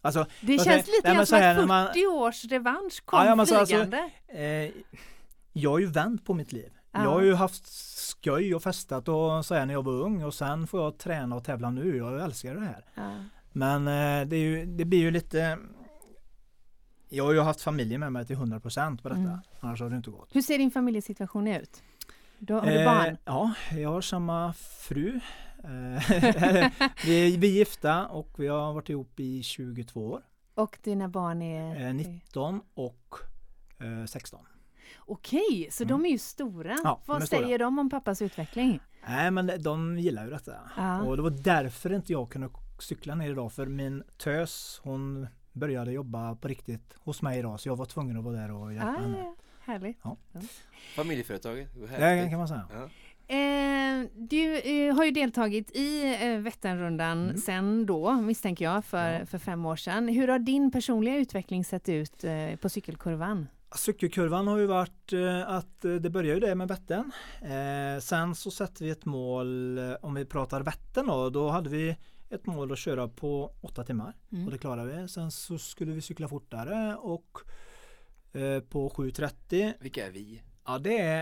[0.00, 1.88] Alltså, det känns lite grann som att 40 man,
[2.18, 4.02] års revansch kom ja, flygande.
[4.02, 4.70] Alltså, eh,
[5.52, 6.72] jag har ju vänt på mitt liv.
[6.92, 7.02] Ja.
[7.02, 10.34] Jag har ju haft skoj och festat och så här när jag var ung och
[10.34, 11.96] sen får jag träna och tävla nu.
[11.96, 12.84] Jag älskar det här.
[12.94, 13.10] Ja.
[13.52, 15.58] Men eh, det, ju, det, blir ju lite
[17.14, 19.20] jag har ju haft familjen med mig till 100% på detta.
[19.20, 19.38] Mm.
[19.60, 20.28] Annars hade det inte gått.
[20.32, 21.82] Hur ser din familjesituation ut?
[22.38, 23.16] Du, har du eh, barn?
[23.24, 25.20] Ja, jag har samma fru.
[25.64, 25.70] Eh,
[27.06, 30.22] vi, vi är gifta och vi har varit ihop i 22 år.
[30.54, 31.86] Och dina barn är?
[31.88, 33.14] Eh, 19 och
[34.08, 34.46] 16.
[34.98, 36.76] Okej, så de är ju stora.
[36.84, 37.40] Ja, de är Vad stora.
[37.40, 38.80] säger de om pappas utveckling?
[39.08, 40.52] Nej men de gillar ju detta.
[40.76, 41.02] Ja.
[41.02, 42.48] Och det var därför inte jag kunde
[42.78, 47.68] cykla ner idag för min tös hon började jobba på riktigt hos mig idag så
[47.68, 49.34] jag var tvungen att vara där och hjälpa Ah, henne.
[49.64, 49.98] härligt.
[50.96, 51.68] Familjeföretaget.
[51.76, 52.68] vad Det kan man säga.
[52.72, 52.88] Ja.
[53.28, 57.36] Eh, du eh, har ju deltagit i eh, Vätternrundan Mm.
[57.36, 59.26] sen då, misstänker jag, för, Ja.
[59.26, 60.08] för fem år sedan.
[60.08, 63.46] Hur har din personliga utveckling sett ut eh, på cykelkurvan?
[63.76, 67.12] Cykelkurvan har ju varit eh, att eh, det börjar ju det med Vättern.
[67.42, 71.96] Eh, sen så sätter vi ett mål, om vi pratar Vättern då, då hade vi
[72.34, 74.44] ett mål att köra på åtta timmar Mm.
[74.46, 75.08] och det klarade vi.
[75.08, 77.38] Sen så skulle vi cykla fortare och
[78.32, 80.42] eh, på 7.30 Vilka är vi?
[80.66, 81.20] Ja det är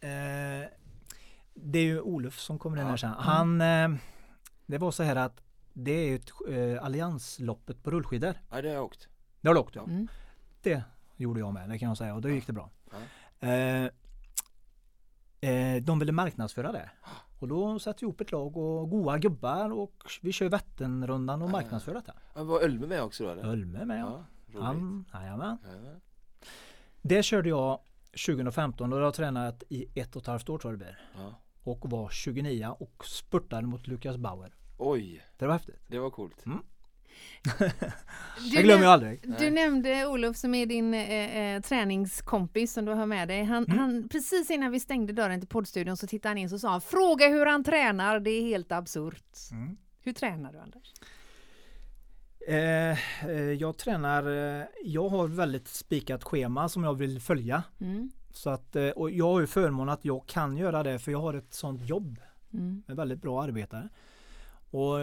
[0.00, 0.68] eh,
[1.54, 3.10] Det är ju Olof som kommer in här sen.
[3.10, 3.88] Han eh,
[4.66, 8.34] Det var så här att Det är ett eh, alliansloppet på rullskidor.
[8.50, 9.08] Ja, det har jag åkt.
[9.40, 9.84] Det har du åkt ja.
[9.84, 10.08] Mm.
[10.62, 10.82] Det
[11.16, 12.70] gjorde jag med, det kan jag säga och då gick det bra.
[12.90, 13.48] Ja.
[13.48, 13.90] Eh,
[15.50, 16.90] eh, de ville marknadsföra det.
[17.38, 21.50] Och då satte vi ihop ett lag och goa gubbar och vi kör Vätternrundan och
[21.50, 22.12] marknadsför detta.
[22.34, 23.44] Ja, Var Ölme med också då eller?
[23.44, 24.24] Ölme med ja.
[24.46, 24.64] Ja, roligt.
[24.64, 25.58] Han, jajamän.
[25.64, 25.90] Ja.
[27.02, 27.78] Det körde jag
[28.26, 30.98] 2015 och jag har tränat i ett och ett halvt år tror jag det blir.
[31.16, 31.34] Ja.
[31.62, 34.54] Och var 29 och spurtade mot Lukas Bauer.
[34.78, 35.80] Oj, Det var häftigt.
[35.88, 36.44] det var coolt.
[36.44, 36.50] Du
[38.52, 39.34] Jag glömmer ju aldrig.
[39.38, 43.44] Du nämnde Olof som är din eh, eh, träningskompis som du har med dig.
[43.44, 43.78] Han, Mm.
[43.78, 46.80] han, precis innan vi stängde dörren till poddstudion så tittade han in och sa han,
[46.80, 49.36] fråga hur han tränar, det är helt absurt.
[49.52, 49.76] Mm.
[50.02, 50.92] Hur tränar du Anders?
[52.48, 54.26] Eh, eh, jag tränar,
[54.60, 57.62] eh, jag har väldigt spikat schema som jag vill följa.
[57.80, 58.10] Mm.
[58.32, 61.20] Så att, eh, och jag har ju förmånen att jag kan göra det för jag
[61.20, 62.18] har ett sånt jobb
[62.52, 62.82] Mm.
[62.86, 63.88] med väldigt bra arbetare.
[64.70, 64.98] Och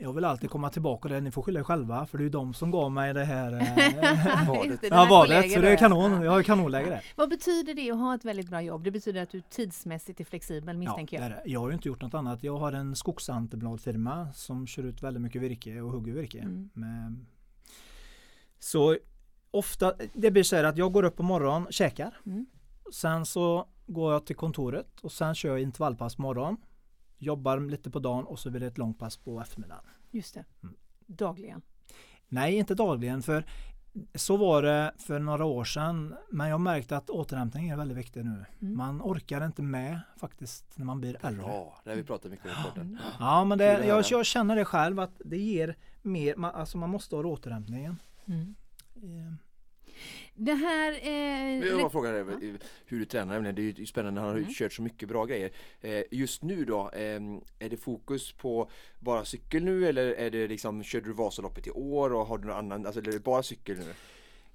[0.00, 2.30] jag vill alltid komma tillbaka där, ni får skylla er själva för det är ju
[2.30, 4.80] de som gav mig det här eh, Vadet.
[4.80, 6.12] Det, Ja så det är kanon.
[6.12, 6.24] ja.
[6.24, 7.04] Jag har ju kanonläge där.
[7.16, 8.84] Vad betyder det att ha ett väldigt bra jobb?
[8.84, 11.38] Det betyder att du tidsmässigt är flexibel Ja, misstänker det är jag.
[11.44, 11.50] det.
[11.50, 12.42] jag har ju inte gjort något annat.
[12.42, 16.38] Jag har en skogsentreprenadfirma som kör ut väldigt mycket virke och hugger virke.
[16.38, 16.70] Mm.
[16.72, 17.24] Med...
[18.58, 18.96] Så
[19.50, 22.20] ofta, det blir så här att jag går upp på morgonen, käkar.
[22.26, 22.46] Mm.
[22.92, 26.56] Sen så går jag till kontoret och sen kör jag intervallpass på morgonen.
[27.18, 29.84] Jobbar lite på dagen och så blir det ett långpass på eftermiddagen.
[30.10, 30.44] Just det.
[30.62, 30.76] Mm.
[31.06, 31.62] Dagligen.
[32.28, 33.44] Nej, inte dagligen för
[34.14, 36.14] så var det för några år sedan.
[36.30, 38.44] Men jag märkte att återhämtning är väldigt viktigt nu.
[38.60, 38.76] Mm.
[38.76, 41.42] Man orkar inte med faktiskt när man blir äldre.
[41.42, 42.98] Bra, det har vi pratat mycket om i podden.
[43.18, 46.90] Ja, men det, jag, jag känner det själv att det ger mer, man, alltså man
[46.90, 47.96] måste ha återhämtningen.
[48.26, 48.54] Mm.
[49.98, 50.92] Eh, Det här...
[51.02, 52.54] Eh, Jag bara frågar dig
[52.86, 53.54] hur du tränar nämligen.
[53.54, 54.54] Det är ju spännande, han har ju Mm.
[54.54, 55.50] kört så mycket bra grejer.
[55.80, 57.20] Eh, Just nu då, eh,
[57.58, 61.70] är det fokus på bara cykel nu eller är det liksom, körde du Vasaloppet i
[61.70, 63.84] år och har du någon annan, alltså är det bara cykel nu?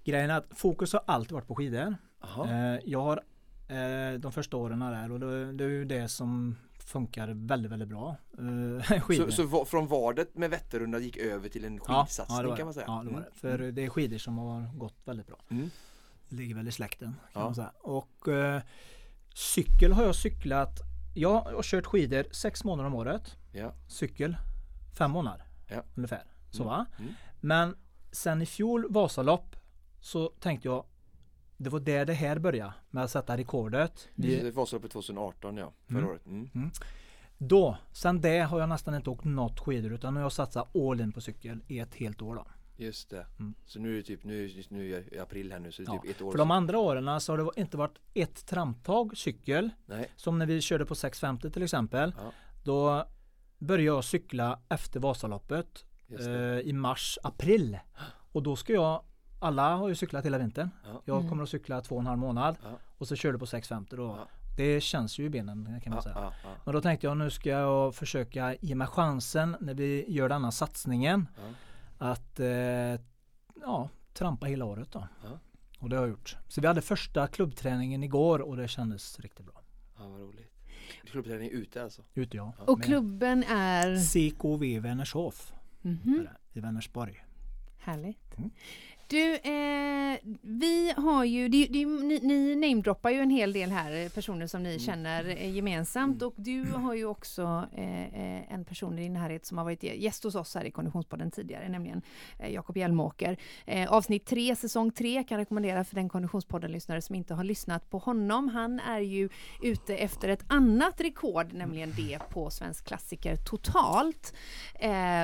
[0.04, 1.96] Grejen är att fokus har alltid varit på skidor.
[2.24, 3.18] Eh, jag har
[3.70, 7.90] eh, de första åren där och det, det är ju det som funkar väldigt, väldigt
[7.90, 8.16] bra.
[8.38, 9.00] Eh.
[9.18, 12.58] Så, så va- från vadet med Vätternrundan gick över till en ja, skidsatsning ja, var
[12.58, 12.86] kan man säga?
[12.88, 13.24] Ja, det var Mm.
[13.34, 13.40] det.
[13.40, 15.38] För det är skidor som har gått väldigt bra.
[15.50, 15.70] Mm.
[16.30, 17.46] Det ligger väl i släkten kan Ja.
[17.46, 17.72] man säga.
[17.82, 18.62] Och eh,
[19.34, 20.80] cykel har jag cyklat.
[21.16, 23.36] Jag har kört skidor sex månader om året.
[23.52, 23.74] Ja.
[23.88, 24.38] Cykel
[24.98, 25.84] fem månader Ja.
[25.96, 26.24] ungefär.
[26.52, 26.68] Så Mm.
[26.68, 26.86] va?
[27.00, 27.14] Mm.
[27.42, 27.76] Men
[28.12, 29.56] sen i fjol Vasalopp
[30.00, 30.86] så tänkte jag
[31.64, 34.08] det var där det här började med att sätta rekordet.
[34.16, 36.10] Vi, Det Vasaloppet 2018 ja, förra Mm.
[36.10, 36.26] året.
[36.26, 36.72] Mm.
[37.38, 40.76] Då, sen det har jag nästan inte åkt något skidor utan nu har jag satsat
[40.76, 42.46] all in på cykel i ett helt år då.
[42.78, 43.26] Just det.
[43.40, 43.54] Mm.
[43.66, 46.02] Så nu är det typ, nu, nu i april här nu så det är Ja,
[46.02, 49.70] typ ett år För de andra åren så har det inte varit ett tramptag cykel
[49.86, 50.12] Nej.
[50.16, 52.16] som när vi körde på 650 till exempel.
[52.18, 52.32] Ja.
[52.64, 53.06] Då
[53.58, 55.86] började jag cykla efter Vasaloppet
[56.20, 57.80] eh, i mars, april.
[58.32, 59.04] Och då ska jag,
[59.44, 60.70] alla har ju cyklat hela vintern.
[60.86, 61.02] Ja.
[61.06, 61.30] Jag Mm.
[61.30, 62.70] kommer att cykla två och en halv månad Ja.
[62.98, 64.04] och så körde på 650 då.
[64.04, 64.28] Ja.
[64.58, 66.16] Det känns ju i benen kan man Ja, säga.
[66.16, 70.06] ja, ja, Men då tänkte jag nu ska jag försöka ge mig chansen när vi
[70.12, 71.42] gör denna satsningen ja.
[72.12, 72.48] att eh,
[73.62, 75.08] ja, trampa hela året då.
[75.24, 75.30] Ja.
[75.80, 76.38] Och det har jag gjort.
[76.48, 79.62] Så vi hade första klubbträningen igår och det kändes riktigt bra.
[79.98, 80.50] ja vad roligt.
[81.06, 82.02] Klubbträning ute alltså?
[82.14, 82.54] Ute ja.
[82.58, 83.98] Och Med klubben är...
[83.98, 85.54] CKV Vänershof
[85.84, 85.90] är
[86.24, 87.26] det, i Vänersborg.
[87.78, 88.38] Härligt.
[88.38, 88.52] Mm.
[89.14, 94.04] Du, eh, vi har ju, det, det, ni, ni namedroppar ju en hel del här,
[94.06, 98.66] eh, personer som ni känner eh, gemensamt och du har ju också eh, eh, en
[98.66, 102.02] person i din närhet som har varit gäst hos oss här i Konditionspodden tidigare, nämligen
[102.40, 103.38] eh, Jakob Hjelmåker.
[103.90, 107.98] Avsnitt 3, säsong 3 kan jag rekommendera för den Konditionspodden-lyssnare som inte har lyssnat på
[107.98, 108.48] honom.
[108.48, 109.30] Han är ju
[109.62, 114.34] ute efter ett annat rekord, nämligen det på Svensk klassiker totalt.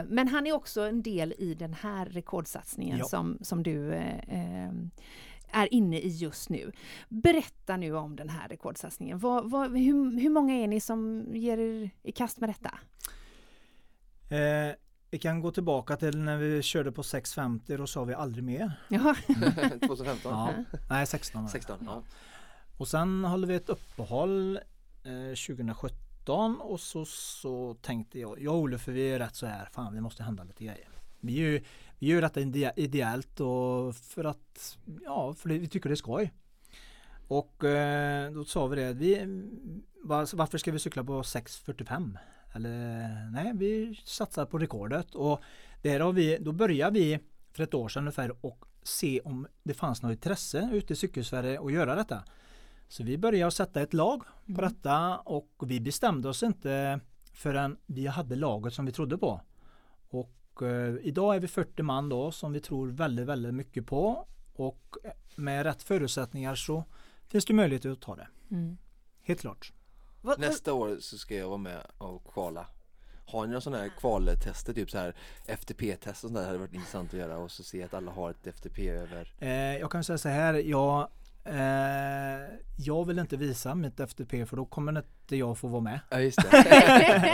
[0.08, 3.06] Men han är också en del i den här rekordsatsningen Ja.
[3.06, 4.72] som, som du eh, eh,
[5.52, 6.72] är inne i just nu.
[7.10, 9.20] Berätta nu om den här rekordsatsningen.
[9.20, 12.80] Vad, vad, hur, hur många är ni som ger er i kast med detta?
[14.36, 14.76] Eh,
[15.12, 18.72] vi kan gå tillbaka till när vi körde på 650 då sa vi aldrig mer.
[18.90, 19.16] Ja.
[19.88, 20.32] 2015?
[20.32, 20.50] Ja.
[20.90, 21.42] Nej 16.
[21.42, 21.52] var det.
[21.52, 21.78] 16?
[21.86, 22.04] Ja.
[22.78, 24.60] Och sen håller vi ett uppehåll
[25.04, 29.70] eh, 2017 och så, så tänkte jag, jag och Olof vi är rätt så här,
[29.72, 30.90] fan det måste hända lite grejer.
[31.20, 31.62] Vi gör,
[32.00, 36.34] vi gör detta ide- ideellt och för att, ja, för vi tycker det är skoj.
[37.28, 39.26] Och eh, då sa vi det, vi,
[40.04, 42.18] var, varför ska vi cykla på 6.45?
[42.54, 45.42] Eller nej, vi satsar på rekordet och
[45.82, 47.20] där har vi, då börjar vi
[47.54, 51.60] för ett år sedan ungefär och se om det fanns något intresse ute i cykelsverige
[51.62, 52.24] att göra detta.
[52.88, 54.62] Så vi började sätta ett lag på Mm.
[54.74, 57.00] detta och vi bestämde oss inte
[57.34, 59.42] förrän vi hade laget som vi trodde på.
[60.62, 64.28] Och eh, idag är vi 40 man då som vi tror väldigt, väldigt mycket på
[64.54, 64.98] och
[65.36, 66.84] med rätt förutsättningar så
[67.28, 68.28] finns det möjlighet att ta det.
[68.52, 68.78] Mm.
[69.24, 69.74] Helt klart.
[70.38, 72.66] Nästa år så ska jag vara med och kvala.
[73.26, 76.74] Har ni några sådana här kvaltester, typ så här FTP-test och sånt där hade varit
[76.74, 80.04] intressant att göra och så se att alla har ett FTP över Eh, jag kan
[80.04, 81.10] säga så här, jag,
[81.44, 86.00] eh, jag vill inte visa mitt FTP för då kommer inte jag få vara med.
[86.10, 86.40] Ja just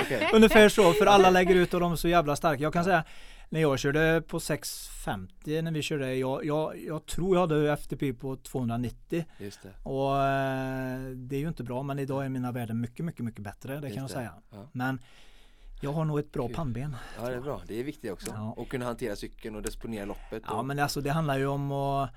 [0.03, 0.29] Okej.
[0.33, 2.63] Ungefär så, för alla lägger ut och de är så jävla starka.
[2.63, 3.03] Jag kan säga
[3.49, 8.13] när jag körde på 650 när vi körde, jag, jag, jag tror jag hade FTP
[8.13, 12.51] på 290 Just det, och eh, det är ju inte bra men idag är mina
[12.51, 14.13] värden mycket, mycket, mycket bättre, det kan Just jag det.
[14.13, 14.33] säga.
[14.51, 14.69] Ja.
[14.71, 14.99] Men
[15.81, 16.95] jag har nog ett bra pannben.
[17.21, 18.31] ja det är bra, det är viktigt också.
[18.35, 18.53] Ja.
[18.57, 21.71] Och kunna hantera cykeln och disponera loppet Ja och, men alltså det handlar ju om
[21.71, 22.09] att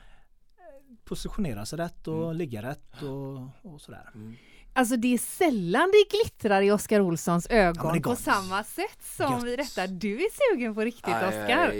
[1.04, 2.36] positionera sig rätt och Mm.
[2.36, 4.10] ligga rätt och, och sådär.
[4.14, 4.36] mm.
[4.72, 8.98] Alltså det är sällan det glittrar i Oskar Olssons Ja, ögon är på samma sätt
[9.16, 9.44] som Gött.
[9.44, 9.86] vid detta.
[9.86, 11.72] Du är sugen på riktigt Ja, Oskar.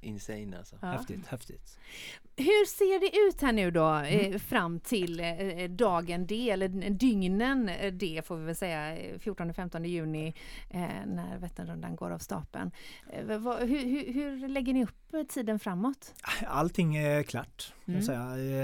[0.00, 0.76] Insane alltså.
[0.82, 0.88] Ja.
[0.88, 1.78] Häftigt, häftigt.
[2.36, 4.32] Hur ser det ut här nu då Mm.
[4.32, 9.18] eh, fram till eh, dagen D eller dygnen eh, D får vi väl säga eh,
[9.18, 10.34] 14-15 juni
[10.70, 12.70] eh, när Vätternrundan går av stapeln.
[13.12, 16.14] Eh, hur, hur, hur lägger ni upp eh, tiden framåt?
[16.46, 17.72] Allting är klart.
[17.84, 18.04] Kan Mm.
[18.06, 18.54] jag säga.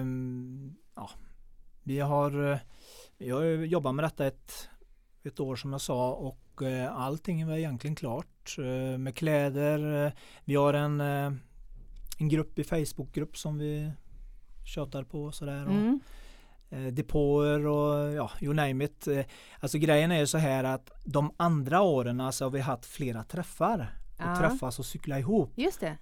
[0.00, 1.10] Ehm, ja.
[1.82, 2.58] Vi har, eh,
[3.18, 4.68] vi har jobbat med detta ett,
[5.24, 8.26] ett år som jag sa och eh, allting är egentligen klart
[8.58, 10.06] eh, med kläder.
[10.06, 10.12] eh,
[10.44, 11.32] Vi har en, eh,
[12.18, 13.90] en grupp i Facebookgrupp som vi
[14.74, 15.64] tjatar på och sådär.
[15.66, 16.00] och, Mm.
[16.94, 19.08] depåer och ja, you name it.
[19.60, 23.92] Alltså grejen är så här att de andra åren så har vi haft flera träffar.
[24.16, 24.36] Och Ja.
[24.38, 25.96] träffas och cykla ihop Just det.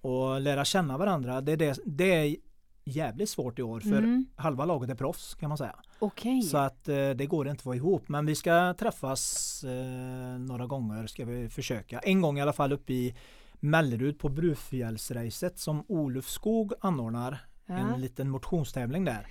[0.00, 1.40] och lära känna varandra.
[1.40, 2.36] Det är, det, det är
[2.84, 4.26] jävligt svårt i år för Mm.
[4.36, 5.76] halva laget är proffs kan man säga.
[5.98, 6.42] Okej.
[6.42, 8.08] Så att eh, det går inte att få ihop.
[8.08, 11.98] Men vi ska träffas eh, några gånger ska vi försöka.
[11.98, 13.14] En gång i alla fall uppe i
[13.60, 17.38] Mellerud på Brufjällsracet som Olof Skog anordnar.
[17.66, 17.74] Ja.
[17.74, 19.26] En liten motionstävling där.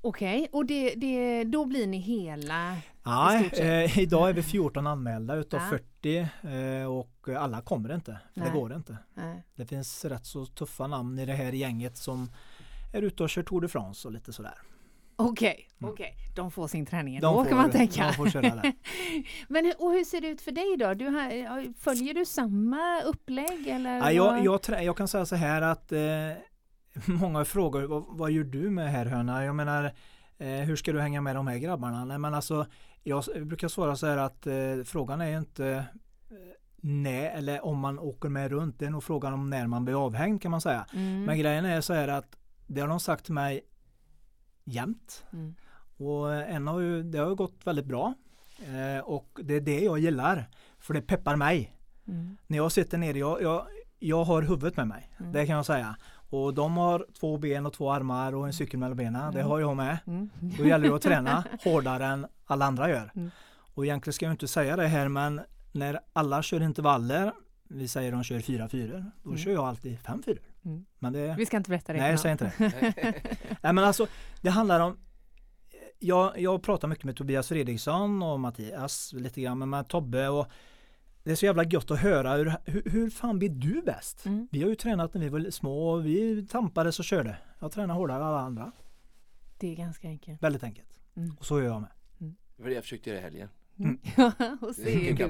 [0.00, 2.76] Okej, och det, det, då blir ni hela...
[3.02, 3.58] Nej, sett.
[3.58, 5.78] eh, idag är vi 14 anmälda utav Ja.
[6.02, 6.18] 40
[6.80, 8.18] eh, och alla kommer inte.
[8.34, 8.50] För Nej.
[8.50, 8.96] det går inte.
[9.14, 9.44] Nej.
[9.54, 12.30] Det finns rätt så tuffa namn i det här gänget som
[12.92, 14.54] är ute och kör Tour de France och lite sådär.
[15.16, 15.92] Okej, Mm.
[15.92, 16.14] okej.
[16.36, 18.06] De får sin träning De ändå får- kan man tänka.
[18.06, 18.72] de får köra där.
[19.48, 20.94] Men och hur ser det ut för dig då?
[20.94, 23.98] Du har, ja, följer du samma upplägg eller?
[23.98, 25.98] Ja, jag, jag, jag kan säga så här att eh,
[27.06, 29.44] många frågar vad, vad gör du med här höna?
[29.44, 29.84] Jag menar
[30.38, 32.04] eh, hur ska du hänga med de här grabbarna?
[32.04, 32.66] Nej men alltså
[33.02, 35.84] jag brukar svara så här att eh, frågan är ju inte eh,
[36.80, 38.78] när eller om man åker med runt.
[38.78, 40.86] Det är nog frågan om när man blir avhängd kan man säga.
[40.94, 41.24] Mm.
[41.24, 42.36] Men grejen är så här att
[42.68, 43.60] det har de sagt till mig
[44.64, 45.24] jämt.
[45.32, 45.54] Mm.
[45.96, 48.14] Och en har ju, det har gått väldigt bra.
[48.58, 50.48] Eh, och det är det jag gillar.
[50.78, 51.74] För det peppar mig.
[52.08, 52.36] Mm.
[52.46, 53.66] När jag sitter nere, jag, jag,
[53.98, 55.10] jag har huvudet med mig.
[55.20, 55.32] Mm.
[55.32, 55.96] Det kan jag säga.
[56.30, 59.32] Och de har två ben och två armar och en cykel mellan benen.
[59.32, 59.50] Det Mm.
[59.50, 59.98] har jag med.
[60.06, 60.30] Mm.
[60.58, 63.12] Då gäller det att träna hårdare än alla andra gör.
[63.14, 63.30] Mm.
[63.74, 65.40] Och egentligen ska jag inte säga det här men
[65.72, 67.32] när alla kör intervaller,
[67.68, 69.38] vi säger de kör 4-4, då Mm.
[69.38, 70.38] kör jag alltid 5-4.
[70.68, 70.86] Mm.
[70.98, 71.98] Men det, Vi ska inte berätta det.
[71.98, 72.66] nej jag för säger någon.
[72.66, 73.14] inte det.
[73.62, 74.06] Nej men alltså
[74.40, 74.98] det handlar om
[75.98, 80.46] jag, jag pratar mycket med Tobias Fredriksson och Mattias lite grann men med Tobbe och
[81.24, 84.26] det är så jävla gött att höra hur, hur, hur fan blir du bäst?
[84.26, 84.48] Mm.
[84.50, 87.36] Vi har ju tränat när vi var små och vi tampades och körde.
[87.58, 88.72] Jag tränar hårdare än alla andra.
[89.58, 90.42] Det är ganska enkelt.
[90.42, 91.00] Väldigt enkelt.
[91.16, 91.36] Mm.
[91.38, 91.90] Och så gör jag med.
[92.56, 93.48] Det var det jag försökte göra i helgen.
[93.78, 93.98] Mm.
[94.16, 95.24] Ja, och så Det är gick du,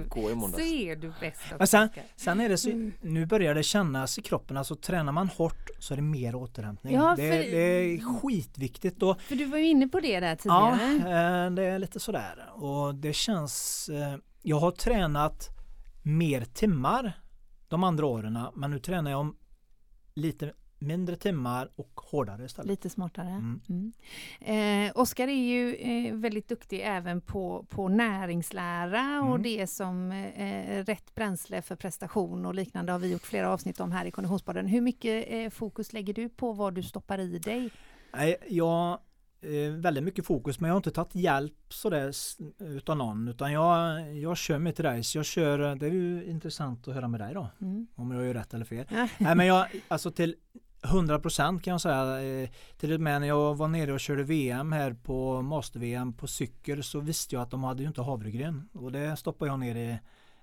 [0.52, 1.88] så är du bäst Men sen-.
[2.16, 2.92] Sen är det så, Mm.
[3.00, 6.94] nu börjar det kännas i kroppen, alltså tränar man hårt så är det mer återhämtning.
[6.94, 10.38] Ja, det, för- det är skitviktigt och För du var ju inne på det där
[10.44, 11.44] ja, tidigare.
[11.46, 15.48] eh, det är lite sådär och det känns, eh, jag har tränat
[16.02, 17.12] mer timmar
[17.68, 19.36] de andra åren men nu tränar jag om
[20.14, 22.68] lite mindre timmar och hårdare istället.
[22.68, 23.28] Lite smartare.
[23.28, 23.60] Mm.
[23.68, 24.86] Mm.
[24.86, 29.42] Eh, Oskar är ju eh, väldigt duktig även på, på näringslära och Mm.
[29.42, 33.92] det som eh, rätt bränsle för prestation och liknande har vi gjort flera avsnitt om
[33.92, 34.66] här i Konditionspodden.
[34.66, 37.70] Hur mycket eh, fokus lägger du på vad du stoppar i dig?
[38.12, 38.98] Nej, jag
[39.40, 42.12] eh, väldigt mycket fokus men jag har inte tagit hjälp sådär
[42.58, 45.18] utav någon utan jag, jag kör mitt race.
[45.18, 47.86] Jag kör, det är ju intressant att höra med dig då Mm.
[47.94, 48.86] om jag gör rätt eller fel.
[49.18, 50.34] Nej men jag, alltså till
[50.82, 52.22] 100% kan jag säga.
[52.42, 56.26] eh, Till och med när jag var nere och körde VM här på Master-VM på
[56.26, 58.68] cykel så visste jag att de hade ju inte havregryn.
[58.72, 59.98] Och det stoppade jag ner i,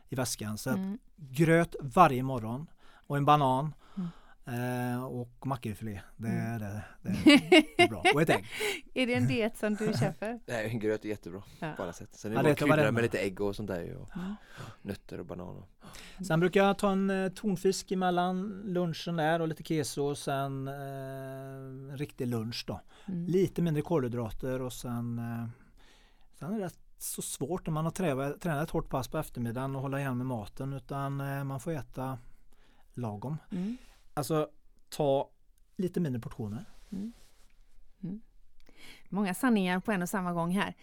[0.09, 0.57] i väskan.
[0.57, 0.97] Så Mm.
[1.15, 2.67] gröt varje morgon
[3.07, 3.73] och en banan.
[4.47, 6.01] Eh, och makrillfilé.
[6.17, 6.59] Det, Mm.
[6.59, 7.09] det, det,
[7.77, 8.03] det är bra.
[8.13, 8.45] Och ett ägg.
[8.93, 10.39] är det en diet som du köper?
[10.45, 11.73] Nej, en gröt är jättebra Ja.
[11.77, 12.09] på alla sätt.
[12.11, 14.33] Sen är Ja, det det bara med lite ägg och sånt där och Mm.
[14.81, 15.63] nötter och bananer.
[16.27, 20.67] Sen brukar jag ta en eh, tonfisk emellan lunchen där och lite keso och sen
[20.67, 22.81] eh, en riktig lunch då.
[23.07, 23.25] Mm.
[23.25, 25.47] Lite mindre kolhydrater och sen eh,
[26.39, 29.17] Sen är det rätt så svårt när man har tränat, tränat ett hårt pass på
[29.17, 32.17] eftermiddagen och hålla igen med maten utan eh, man får äta
[32.93, 33.37] lagom.
[33.51, 33.77] Mm.
[34.18, 34.49] Alltså
[34.89, 35.30] ta
[35.78, 36.66] lite mindre portioner.
[39.09, 40.74] Många sanningar på en och samma gång här.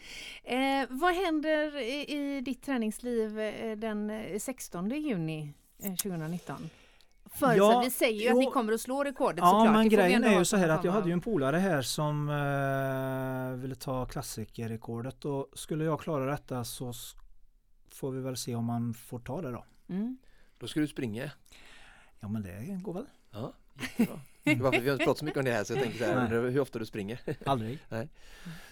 [0.45, 6.57] Eh, vad händer i, i ditt träningsliv eh, den eh, 16 juni eh, 2019?
[7.35, 8.41] Förutsatt, Ja, vi säger ju att jo.
[8.41, 9.65] ni kommer att slå rekordet Ja såklart.
[9.65, 11.83] men får vi grejen är ju så här att jag hade ju en polare här
[11.83, 16.93] som eh, ville ta klassikerrekordet och skulle jag klara detta så
[17.89, 19.65] får vi väl se om man får ta det då.
[19.89, 20.19] Mm.
[20.59, 21.31] Då ska du springa.
[22.21, 23.07] Ja men det går väl.
[23.33, 24.21] Ja, jättebra.
[24.45, 25.99] Det var för vi har inte pratat så mycket om det här så jag tänker
[25.99, 27.21] så här, hur ofta du springer.
[27.47, 27.79] Aldrig.
[27.89, 28.09] Nej.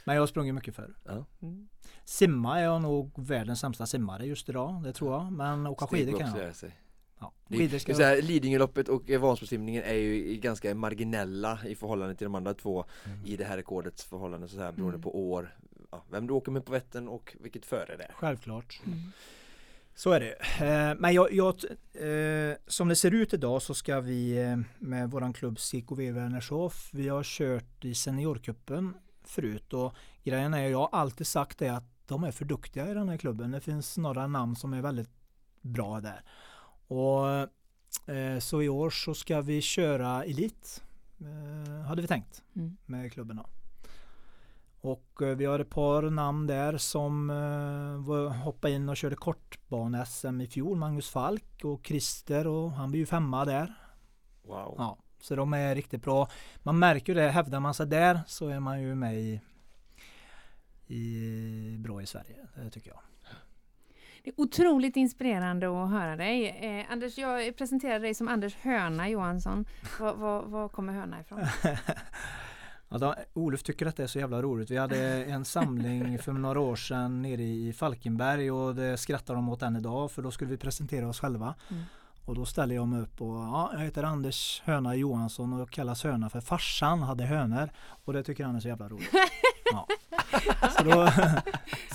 [0.05, 0.95] Men jag har sprungit mycket förr.
[1.43, 1.69] Mm.
[2.05, 5.33] Simma är jag nog världens sämsta simmare just idag, det tror jag.
[5.33, 6.57] Men åka Steg skidor kan jag.
[6.57, 6.77] sig.
[7.21, 12.25] Ja, skidor ska så här, Lidingöloppet och Vansbrosimningen är ju ganska marginella i förhållande till
[12.25, 13.27] de andra två Mm.
[13.27, 15.03] i det här rekordets förhållande så här beroende Mm.
[15.03, 15.55] på år,
[15.91, 18.13] ja, vem du åker med på Vättern och vilket före det är.
[18.15, 18.81] Självklart.
[18.87, 18.99] Mm.
[19.95, 20.35] Så är det.
[20.67, 21.55] Eh, men jag, jag,
[21.95, 26.91] eh, som det ser ut idag så ska vi eh, med våran klubb CKV Vänershof,
[26.93, 31.85] vi har kört i seniorkuppen förut och grejen är, jag har alltid sagt det att
[32.07, 33.51] de är för duktiga i den här klubben.
[33.51, 35.11] Det finns några namn som är väldigt
[35.61, 36.25] bra där.
[36.87, 37.49] Och
[38.43, 40.83] så i år så ska vi köra Elit,
[41.89, 42.77] hade vi tänkt Mm.
[42.87, 43.47] med klubben då.
[44.81, 50.41] Och eh, vi har ett par namn där som eh, hoppade in och körde kortbane-SM
[50.41, 50.79] i fjol.
[50.79, 53.75] Magnus Falk och Christer och han blir ju femma där.
[54.43, 54.75] Wow.
[54.79, 56.29] Ja, så de är riktigt bra.
[56.63, 59.41] Man märker ju det, hävdar man sig där så är man ju med i,
[60.87, 62.37] i bra i Sverige.
[62.55, 63.01] Det tycker jag.
[64.23, 66.49] Det är otroligt inspirerande att höra dig.
[66.49, 69.65] Eh, Anders, jag presenterar dig som Anders Höna Johansson.
[70.01, 71.41] Var, var, var kommer Höna ifrån?
[72.99, 74.71] Då, Olof tycker att det är så jävla roligt.
[74.71, 79.49] Vi hade en samling för några år sedan nere i Falkenberg och det skrattar de
[79.49, 81.55] åt än idag för då skulle vi presentera oss själva.
[81.71, 81.83] Mm.
[82.25, 86.05] Och då ställer jag mig upp och ja, jag heter Anders Höna Johansson och kallas
[86.05, 87.71] Höna för farsan hade hönor
[88.05, 89.11] och det tycker han är så jävla roligt.
[89.73, 89.87] Ja.
[90.79, 91.11] Så, då,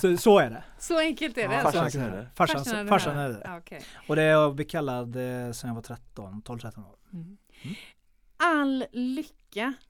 [0.00, 0.64] så, så är det.
[0.78, 1.54] Så enkelt är det.
[1.54, 1.78] Ja, alltså.
[1.78, 2.28] Farsans så enkelt är det.
[2.34, 3.56] Farsan, Farsan farsan, är det.
[3.58, 3.82] Okej.
[4.08, 6.96] Och det har jag blivit kallad eh, sedan jag var 13, 12-13 år.
[7.12, 7.36] Mm.
[7.62, 7.76] Mm.
[8.36, 9.36] All lycka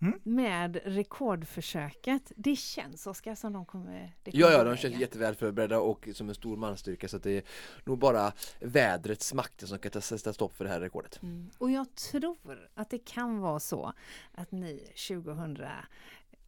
[0.00, 0.20] Mm.
[0.22, 2.32] med rekordförsöket.
[2.36, 4.12] Det känns Oskar som de kommer...
[4.22, 7.22] Det kommer Ja, ja, de känns jätteväl förberedda och som en stor manstyrka så att
[7.22, 7.42] det är
[7.84, 11.22] nog bara vädrets makter som kan ta- sätta stopp för det här rekordet.
[11.22, 11.50] Mm.
[11.58, 13.92] Och jag tror att det kan vara så
[14.34, 14.92] att ni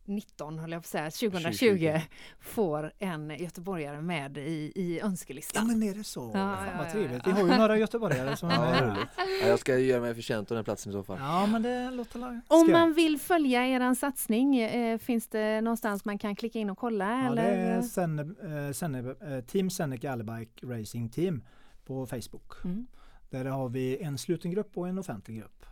[0.08, 2.00] 2019, höll jag på att säga, 2020 2020.
[2.40, 5.66] får en göteborgare med i, i Ja önskelistan.
[5.66, 6.20] men är det så?
[6.20, 7.22] Ja, Fan ja, vad ja, trevligt.
[7.26, 7.32] ja.
[7.34, 9.06] Vi har ju några göteborgare som är Ja, med.
[9.42, 11.18] Ja, jag ska göra mig förtjänt av den platsen i så fall.
[11.20, 16.04] Ja men det låter la- Om man vill följa er satsning, eh, finns det någonstans
[16.04, 17.04] man kan klicka in och kolla?
[17.24, 17.42] Ja, det eller?
[17.78, 18.22] är Senne,
[18.66, 21.44] eh, Senne, eh, Team Seneca Allbike Racing Team
[21.84, 22.64] på Facebook.
[22.64, 22.86] Mm.
[23.30, 25.66] Där har vi en sluten grupp och en offentlig grupp.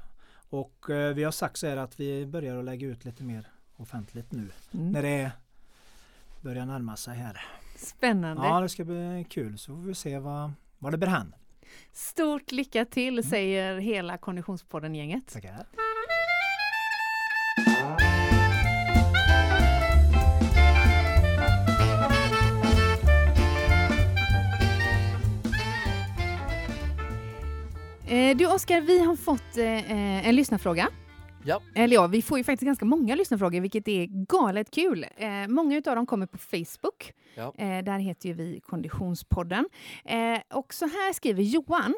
[0.49, 3.47] Och eh, vi har sagt så här att vi börjar att lägga ut lite mer
[3.77, 4.93] offentligt nu Mm.
[4.93, 5.33] när det
[6.41, 7.41] börjar närma sig här.
[7.77, 8.43] Spännande.
[8.47, 11.35] Ja det ska bli kul så får vi se vad, vad det bär hän.
[11.93, 13.31] Stort lycka till Mm.
[13.31, 15.33] säger hela Konditionspodden-gänget.
[15.33, 15.67] Tackar.
[28.07, 30.89] Eh, du Oskar, vi har fått eh, en lyssnarfråga.
[31.47, 31.63] Ja.
[31.75, 35.07] Eller ja, vi får ju faktiskt ganska många lyssnarfrågor, vilket är galet kul.
[35.17, 37.13] Eh, många av dem kommer på Facebook.
[37.35, 37.55] Ja.
[37.59, 39.69] Eh, där heter ju vi Konditionspodden.
[40.05, 41.95] Eh, och så här skriver Johan.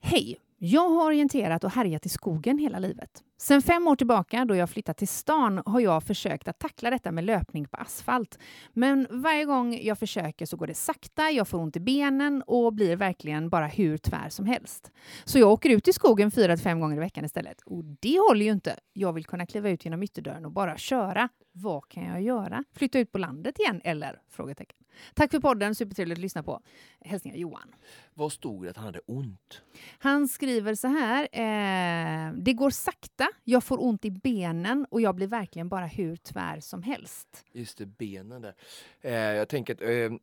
[0.00, 0.38] Hej!
[0.58, 3.22] Jag har orienterat och härjat i skogen hela livet.
[3.42, 7.12] Sen fem år tillbaka, då jag flyttat till stan, har jag försökt att tackla detta
[7.12, 8.38] med löpning på asfalt.
[8.72, 12.72] Men varje gång jag försöker så går det sakta, jag får ont i benen och
[12.72, 14.90] blir verkligen bara hur tvär som helst.
[15.24, 17.60] Så jag åker ut i skogen fyra till fem gånger i veckan istället.
[17.60, 18.76] Och det håller ju inte.
[18.92, 21.28] Jag vill kunna kliva ut genom ytterdörren och bara köra.
[21.52, 22.64] Vad kan jag göra?
[22.72, 24.20] Flytta ut på landet igen, eller?
[24.28, 24.76] Frågetecken.
[25.14, 26.60] Tack för podden, supertrevligt att lyssna på.
[27.00, 27.74] Hälsningar Johan.
[28.14, 29.62] Vad stod det att han hade ont?
[29.98, 31.28] Han skriver så här.
[31.32, 36.16] Eh, det går sakta, jag får ont i benen och jag blir verkligen bara hur
[36.16, 37.44] tvär som helst.
[37.52, 38.54] Just det, benen där.
[39.00, 40.18] Eh, jag tänker att eh,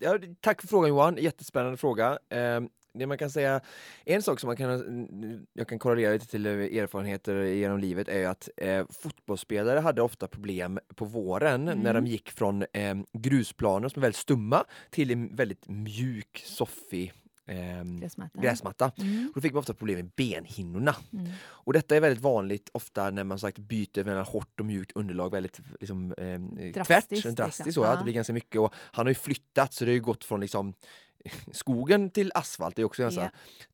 [0.00, 2.18] ja, tack för frågan Johan, jättespännande fråga.
[2.28, 2.60] Eh,
[2.92, 3.60] det man kan säga,
[4.04, 8.48] en sak som man kan, jag kan korrelera lite till erfarenheter genom livet är att
[8.56, 11.78] eh, fotbollsspelare hade ofta problem på våren Mm.
[11.78, 17.12] när de gick från eh, grusplaner som är väldigt stumma till en väldigt mjuk, soffig
[17.48, 18.40] eh, Gräsmatta.
[18.40, 18.92] gräsmatta.
[18.98, 19.32] Mm.
[19.34, 20.96] Då fick man ofta problem med benhinnorna.
[21.12, 21.26] Mm.
[21.40, 25.30] Och detta är väldigt vanligt ofta när man sagt byter mellan hårt och mjukt underlag
[25.30, 26.40] väldigt liksom, eh,
[26.72, 27.82] Drastiskt, tvärt, drastiskt liksom.
[27.82, 27.96] så, ja.
[27.96, 30.74] Det blir ganska mycket och han har ju flyttat så det har gått från liksom
[31.52, 33.30] skogen till asfalt, det är också ganska Ja.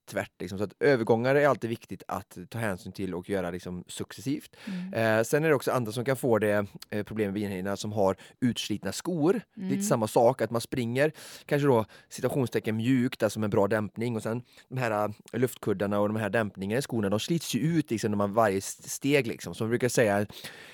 [0.07, 0.33] Tvärt.
[0.41, 0.59] Liksom.
[0.59, 4.57] Så att övergångar är alltid viktigt att ta hänsyn till och göra liksom, successivt.
[4.67, 5.19] Mm.
[5.19, 7.93] Eh, sen är det också andra som kan få det eh, problem med benhinnorna som
[7.93, 9.41] har utslitna skor.
[9.57, 9.69] Mm.
[9.69, 11.13] Lite samma sak, att man springer
[11.47, 16.09] kanske då citationstecken mjukt, alltså med bra dämpning och sen de här eh, luftkuddarna och
[16.09, 19.27] de här dämpningarna i skorna, de slits ju ut liksom när man varje st- steg
[19.27, 19.55] liksom.
[19.55, 20.27] Som vi brukar säga,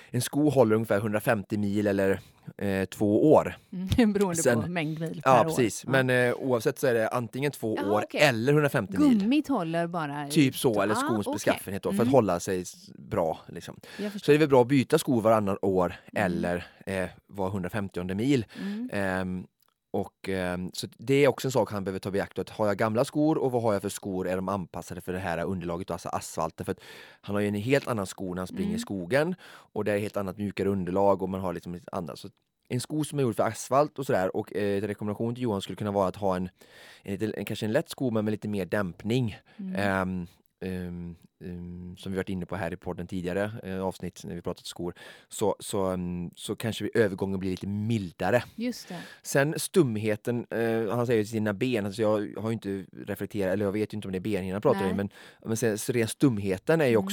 [0.09, 2.19] en sko håller ungefär 150 mil eller
[2.57, 3.57] eh, två år.
[3.97, 4.13] Mm.
[4.13, 5.43] Beroende Sen- på mängd mil per Ja, år.
[5.45, 5.83] precis.
[5.85, 5.91] Ja.
[5.91, 8.21] Men eh, oavsett så är det antingen två Jaha, år okej.
[8.21, 9.20] eller 150 mil.
[9.21, 10.27] Gummit håller bara...
[10.27, 11.33] Typ så, eller Ah, skons okej.
[11.35, 12.07] beskaffenhet då, för Mm.
[12.07, 12.63] att hålla sig
[12.97, 13.39] bra.
[13.47, 13.79] Liksom.
[13.97, 16.25] Så det är väl bra att byta skor varannan år Mm.
[16.25, 18.45] eller eh, var 150 mil.
[18.61, 18.89] Mm.
[18.93, 19.47] Ehm,
[19.93, 22.39] och, ehm, så det är också en sak han behöver ta beakt.
[22.39, 24.27] Att har jag gamla skor och vad har jag för skor?
[24.27, 26.65] Är de anpassade för det här underlaget, alltså asfalten?
[26.65, 26.75] För
[27.21, 28.75] han har ju en helt annan sko när han springer Mm.
[28.75, 32.19] i skogen och det är ett helt annat mjukare underlag och man har liksom annat.
[32.19, 32.29] Så
[32.73, 35.61] en sko som är gjord för asfalt och sådär och eh, en rekommendation till Johan
[35.61, 36.49] skulle kunna vara att ha en,
[37.03, 39.37] en, lite- en kanske en lätt sko men med lite mer dämpning.
[39.57, 39.75] Mm.
[39.75, 40.27] Ehm,
[40.65, 44.41] ehm, ehm, som vi varit inne på här i podden tidigare eh, avsnitt när vi
[44.41, 44.93] pratat skor
[45.29, 48.43] så, så, ehm, så kanske övergången blir lite mildare.
[48.55, 48.99] Just det.
[49.23, 52.11] Sen stumheten, eh, han säger sina ben, alltså jag
[52.41, 55.09] har ju inte reflekterat, eller jag vet inte om det är benhinnan pratar om, men,
[55.45, 57.05] men sen, så ren stumheten är ju Mm.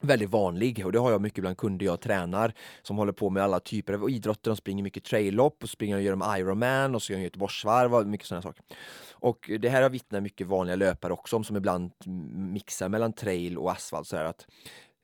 [0.00, 3.42] Väldigt vanlig och det har jag mycket bland kunder jag tränar som håller på med
[3.42, 4.50] alla typer av idrotter.
[4.50, 7.94] De springer mycket trail-lopp och springer och gör de Ironman och så gör de Göteborgsvarv
[7.94, 8.64] och mycket sådana saker.
[9.12, 11.92] Och det här har vittnat mycket vanliga löpare också om som ibland
[12.34, 14.06] mixar mellan trail och asfalt.
[14.06, 14.46] Så att,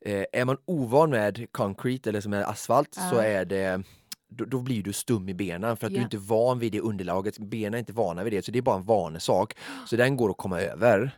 [0.04, 3.22] eh, är man ovan med concrete eller som är asfalt så Ja.
[3.24, 3.82] är det
[4.36, 6.02] då, då blir du stum i benen för att du Ja.
[6.04, 7.38] inte är van vid det underlaget.
[7.38, 9.56] Benen är inte vana vid det, så det är bara en vanesak.
[9.86, 11.10] Så den går att komma över.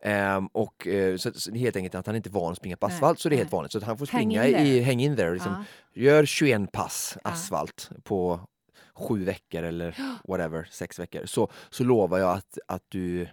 [0.00, 2.76] Ehm, och eh, så, så är helt enkelt att han inte är van att springa
[2.76, 3.56] på Nej, asfalt, så det är helt nej.
[3.56, 3.72] vanligt.
[3.72, 5.32] Så han får Hang springa in i, hang in there.
[5.34, 5.64] Liksom.
[5.92, 6.02] Ja.
[6.02, 7.30] Gör 21 pass Ja.
[7.30, 8.40] asfalt på
[8.94, 9.96] sju veckor eller
[10.28, 11.26] whatever, sex veckor.
[11.26, 13.26] Så, så lovar jag att, att du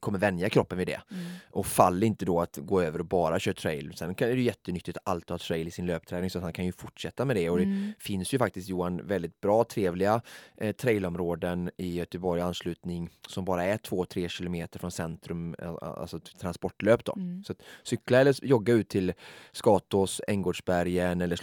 [0.00, 1.00] kommer vänja kroppen vid det.
[1.10, 1.24] Mm.
[1.50, 3.92] Och fall inte då att gå över och bara köra trail.
[3.96, 6.52] Sen kan, är det jättenyttigt att alltid ha trail i sin löpträning så att han
[6.52, 7.50] kan ju fortsätta med det.
[7.50, 7.92] Och det Mm.
[7.98, 10.20] finns ju faktiskt Johan väldigt bra, trevliga
[10.56, 17.04] eh, trailområden i Göteborg anslutning som bara är 2-3 kilometer från centrum, eh, alltså transportlöp
[17.04, 17.12] då.
[17.16, 17.44] Mm.
[17.44, 19.12] Så cykla eller jogga ut till
[19.52, 21.36] Skatås, Änggårdsbergen eller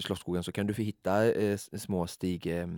[0.00, 2.68] Slottsskogen, så kan du få hitta eh, små stig eh,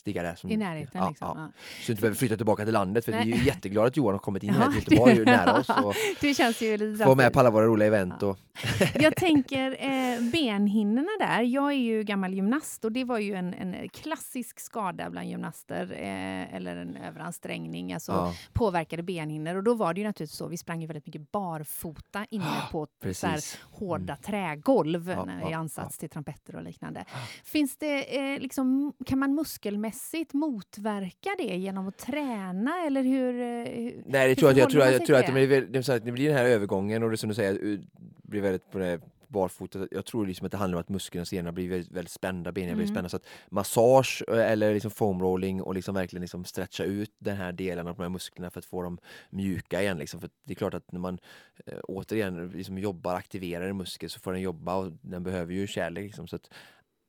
[0.00, 0.34] stigar där.
[0.34, 1.28] Som, I närheten ja, liksom.
[1.36, 1.42] ja.
[1.42, 1.48] Ja.
[1.80, 3.24] Så du inte behöver flytta tillbaka till landet för Nej.
[3.26, 5.68] vi är ju jätteglada att Johan har kommit in här till Göteborg, det- nära oss
[5.68, 8.22] och Det känns ju lite få med på alla våra roliga event.
[8.22, 8.38] Och,
[8.94, 11.42] Jag tänker eh, benhinnorna där.
[11.42, 15.92] Jag är ju gammal gymnast och det var ju en, en klassisk skada bland gymnaster
[15.92, 19.54] eh, eller en överansträngning, alltså påverkade benhinnor.
[19.54, 22.86] Och då var det ju naturligtvis så, vi sprang ju väldigt mycket barfota inne på
[23.14, 27.04] så här, hårda trägolv när, ja, i ansats till trumpetter och liknande.
[27.44, 29.89] Finns det, eh, liksom, kan man muskelmässigt
[30.32, 33.40] motverka det genom att träna eller hur?
[33.40, 36.12] eh, hur Nej, det tror jag, jag, tror, jag, man tror att det blir, det,
[36.12, 37.80] blir den här övergången och det som du säger, uh,
[38.22, 39.86] blir väldigt på det barfota.
[39.90, 42.52] Jag tror liksom att det handlar om att musklerna och senorna blir väldigt, väldigt spända,
[42.52, 42.94] benen blir Mm.
[42.94, 43.08] spända.
[43.08, 47.36] Så att massage eh, eller liksom foam rolling och liksom verkligen liksom stretcha ut den
[47.36, 48.98] här delen av de här musklerna för att få dem
[49.30, 49.98] mjuka igen.
[49.98, 50.20] Liksom.
[50.20, 51.18] För det är klart att när man
[51.66, 55.66] eh, återigen liksom jobbar, aktiverar en muskel så får den jobba och den behöver ju
[55.66, 56.04] kärlek.
[56.04, 56.28] Liksom.
[56.28, 56.50] Så att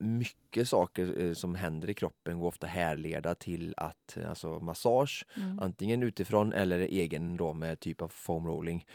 [0.01, 5.25] mycket saker eh, som händer i kroppen går ofta härleda till att eh, alltså massage
[5.37, 5.59] Mm.
[5.59, 8.85] antingen utifrån eller egen då med typ av foam rolling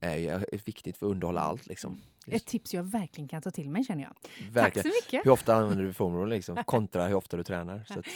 [0.00, 2.00] är ju är viktigt för att underhålla allt liksom.
[2.26, 4.14] Ett tips jag verkligen kan ta till mig känner jag.
[4.52, 4.72] Verkligen.
[4.72, 5.26] Tack så mycket!
[5.26, 6.56] Hur ofta använder du foam roller liksom?
[6.66, 7.84] Kontra hur ofta du tränar.
[7.88, 8.06] Så att,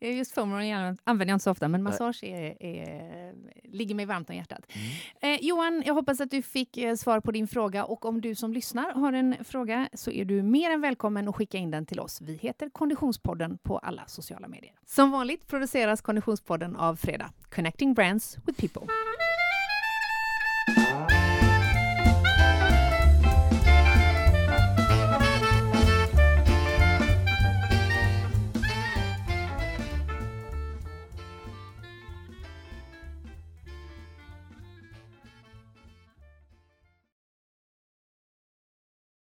[0.16, 3.34] Just foam roller använder jag inte så ofta, men massage är, är,
[3.64, 4.66] ligger mig varmt om hjärtat.
[4.68, 5.34] mm.
[5.34, 8.34] Eh, Johan, jag hoppas att du fick eh, svar på din fråga och om du
[8.34, 11.86] som lyssnar har en fråga så är du mer än välkommen att skicka in den
[11.86, 12.20] till oss.
[12.20, 14.72] Vi heter Konditionspodden på alla sociala medier.
[14.86, 18.92] Som vanligt produceras Konditionspodden av Fredag, Connecting Brands with People.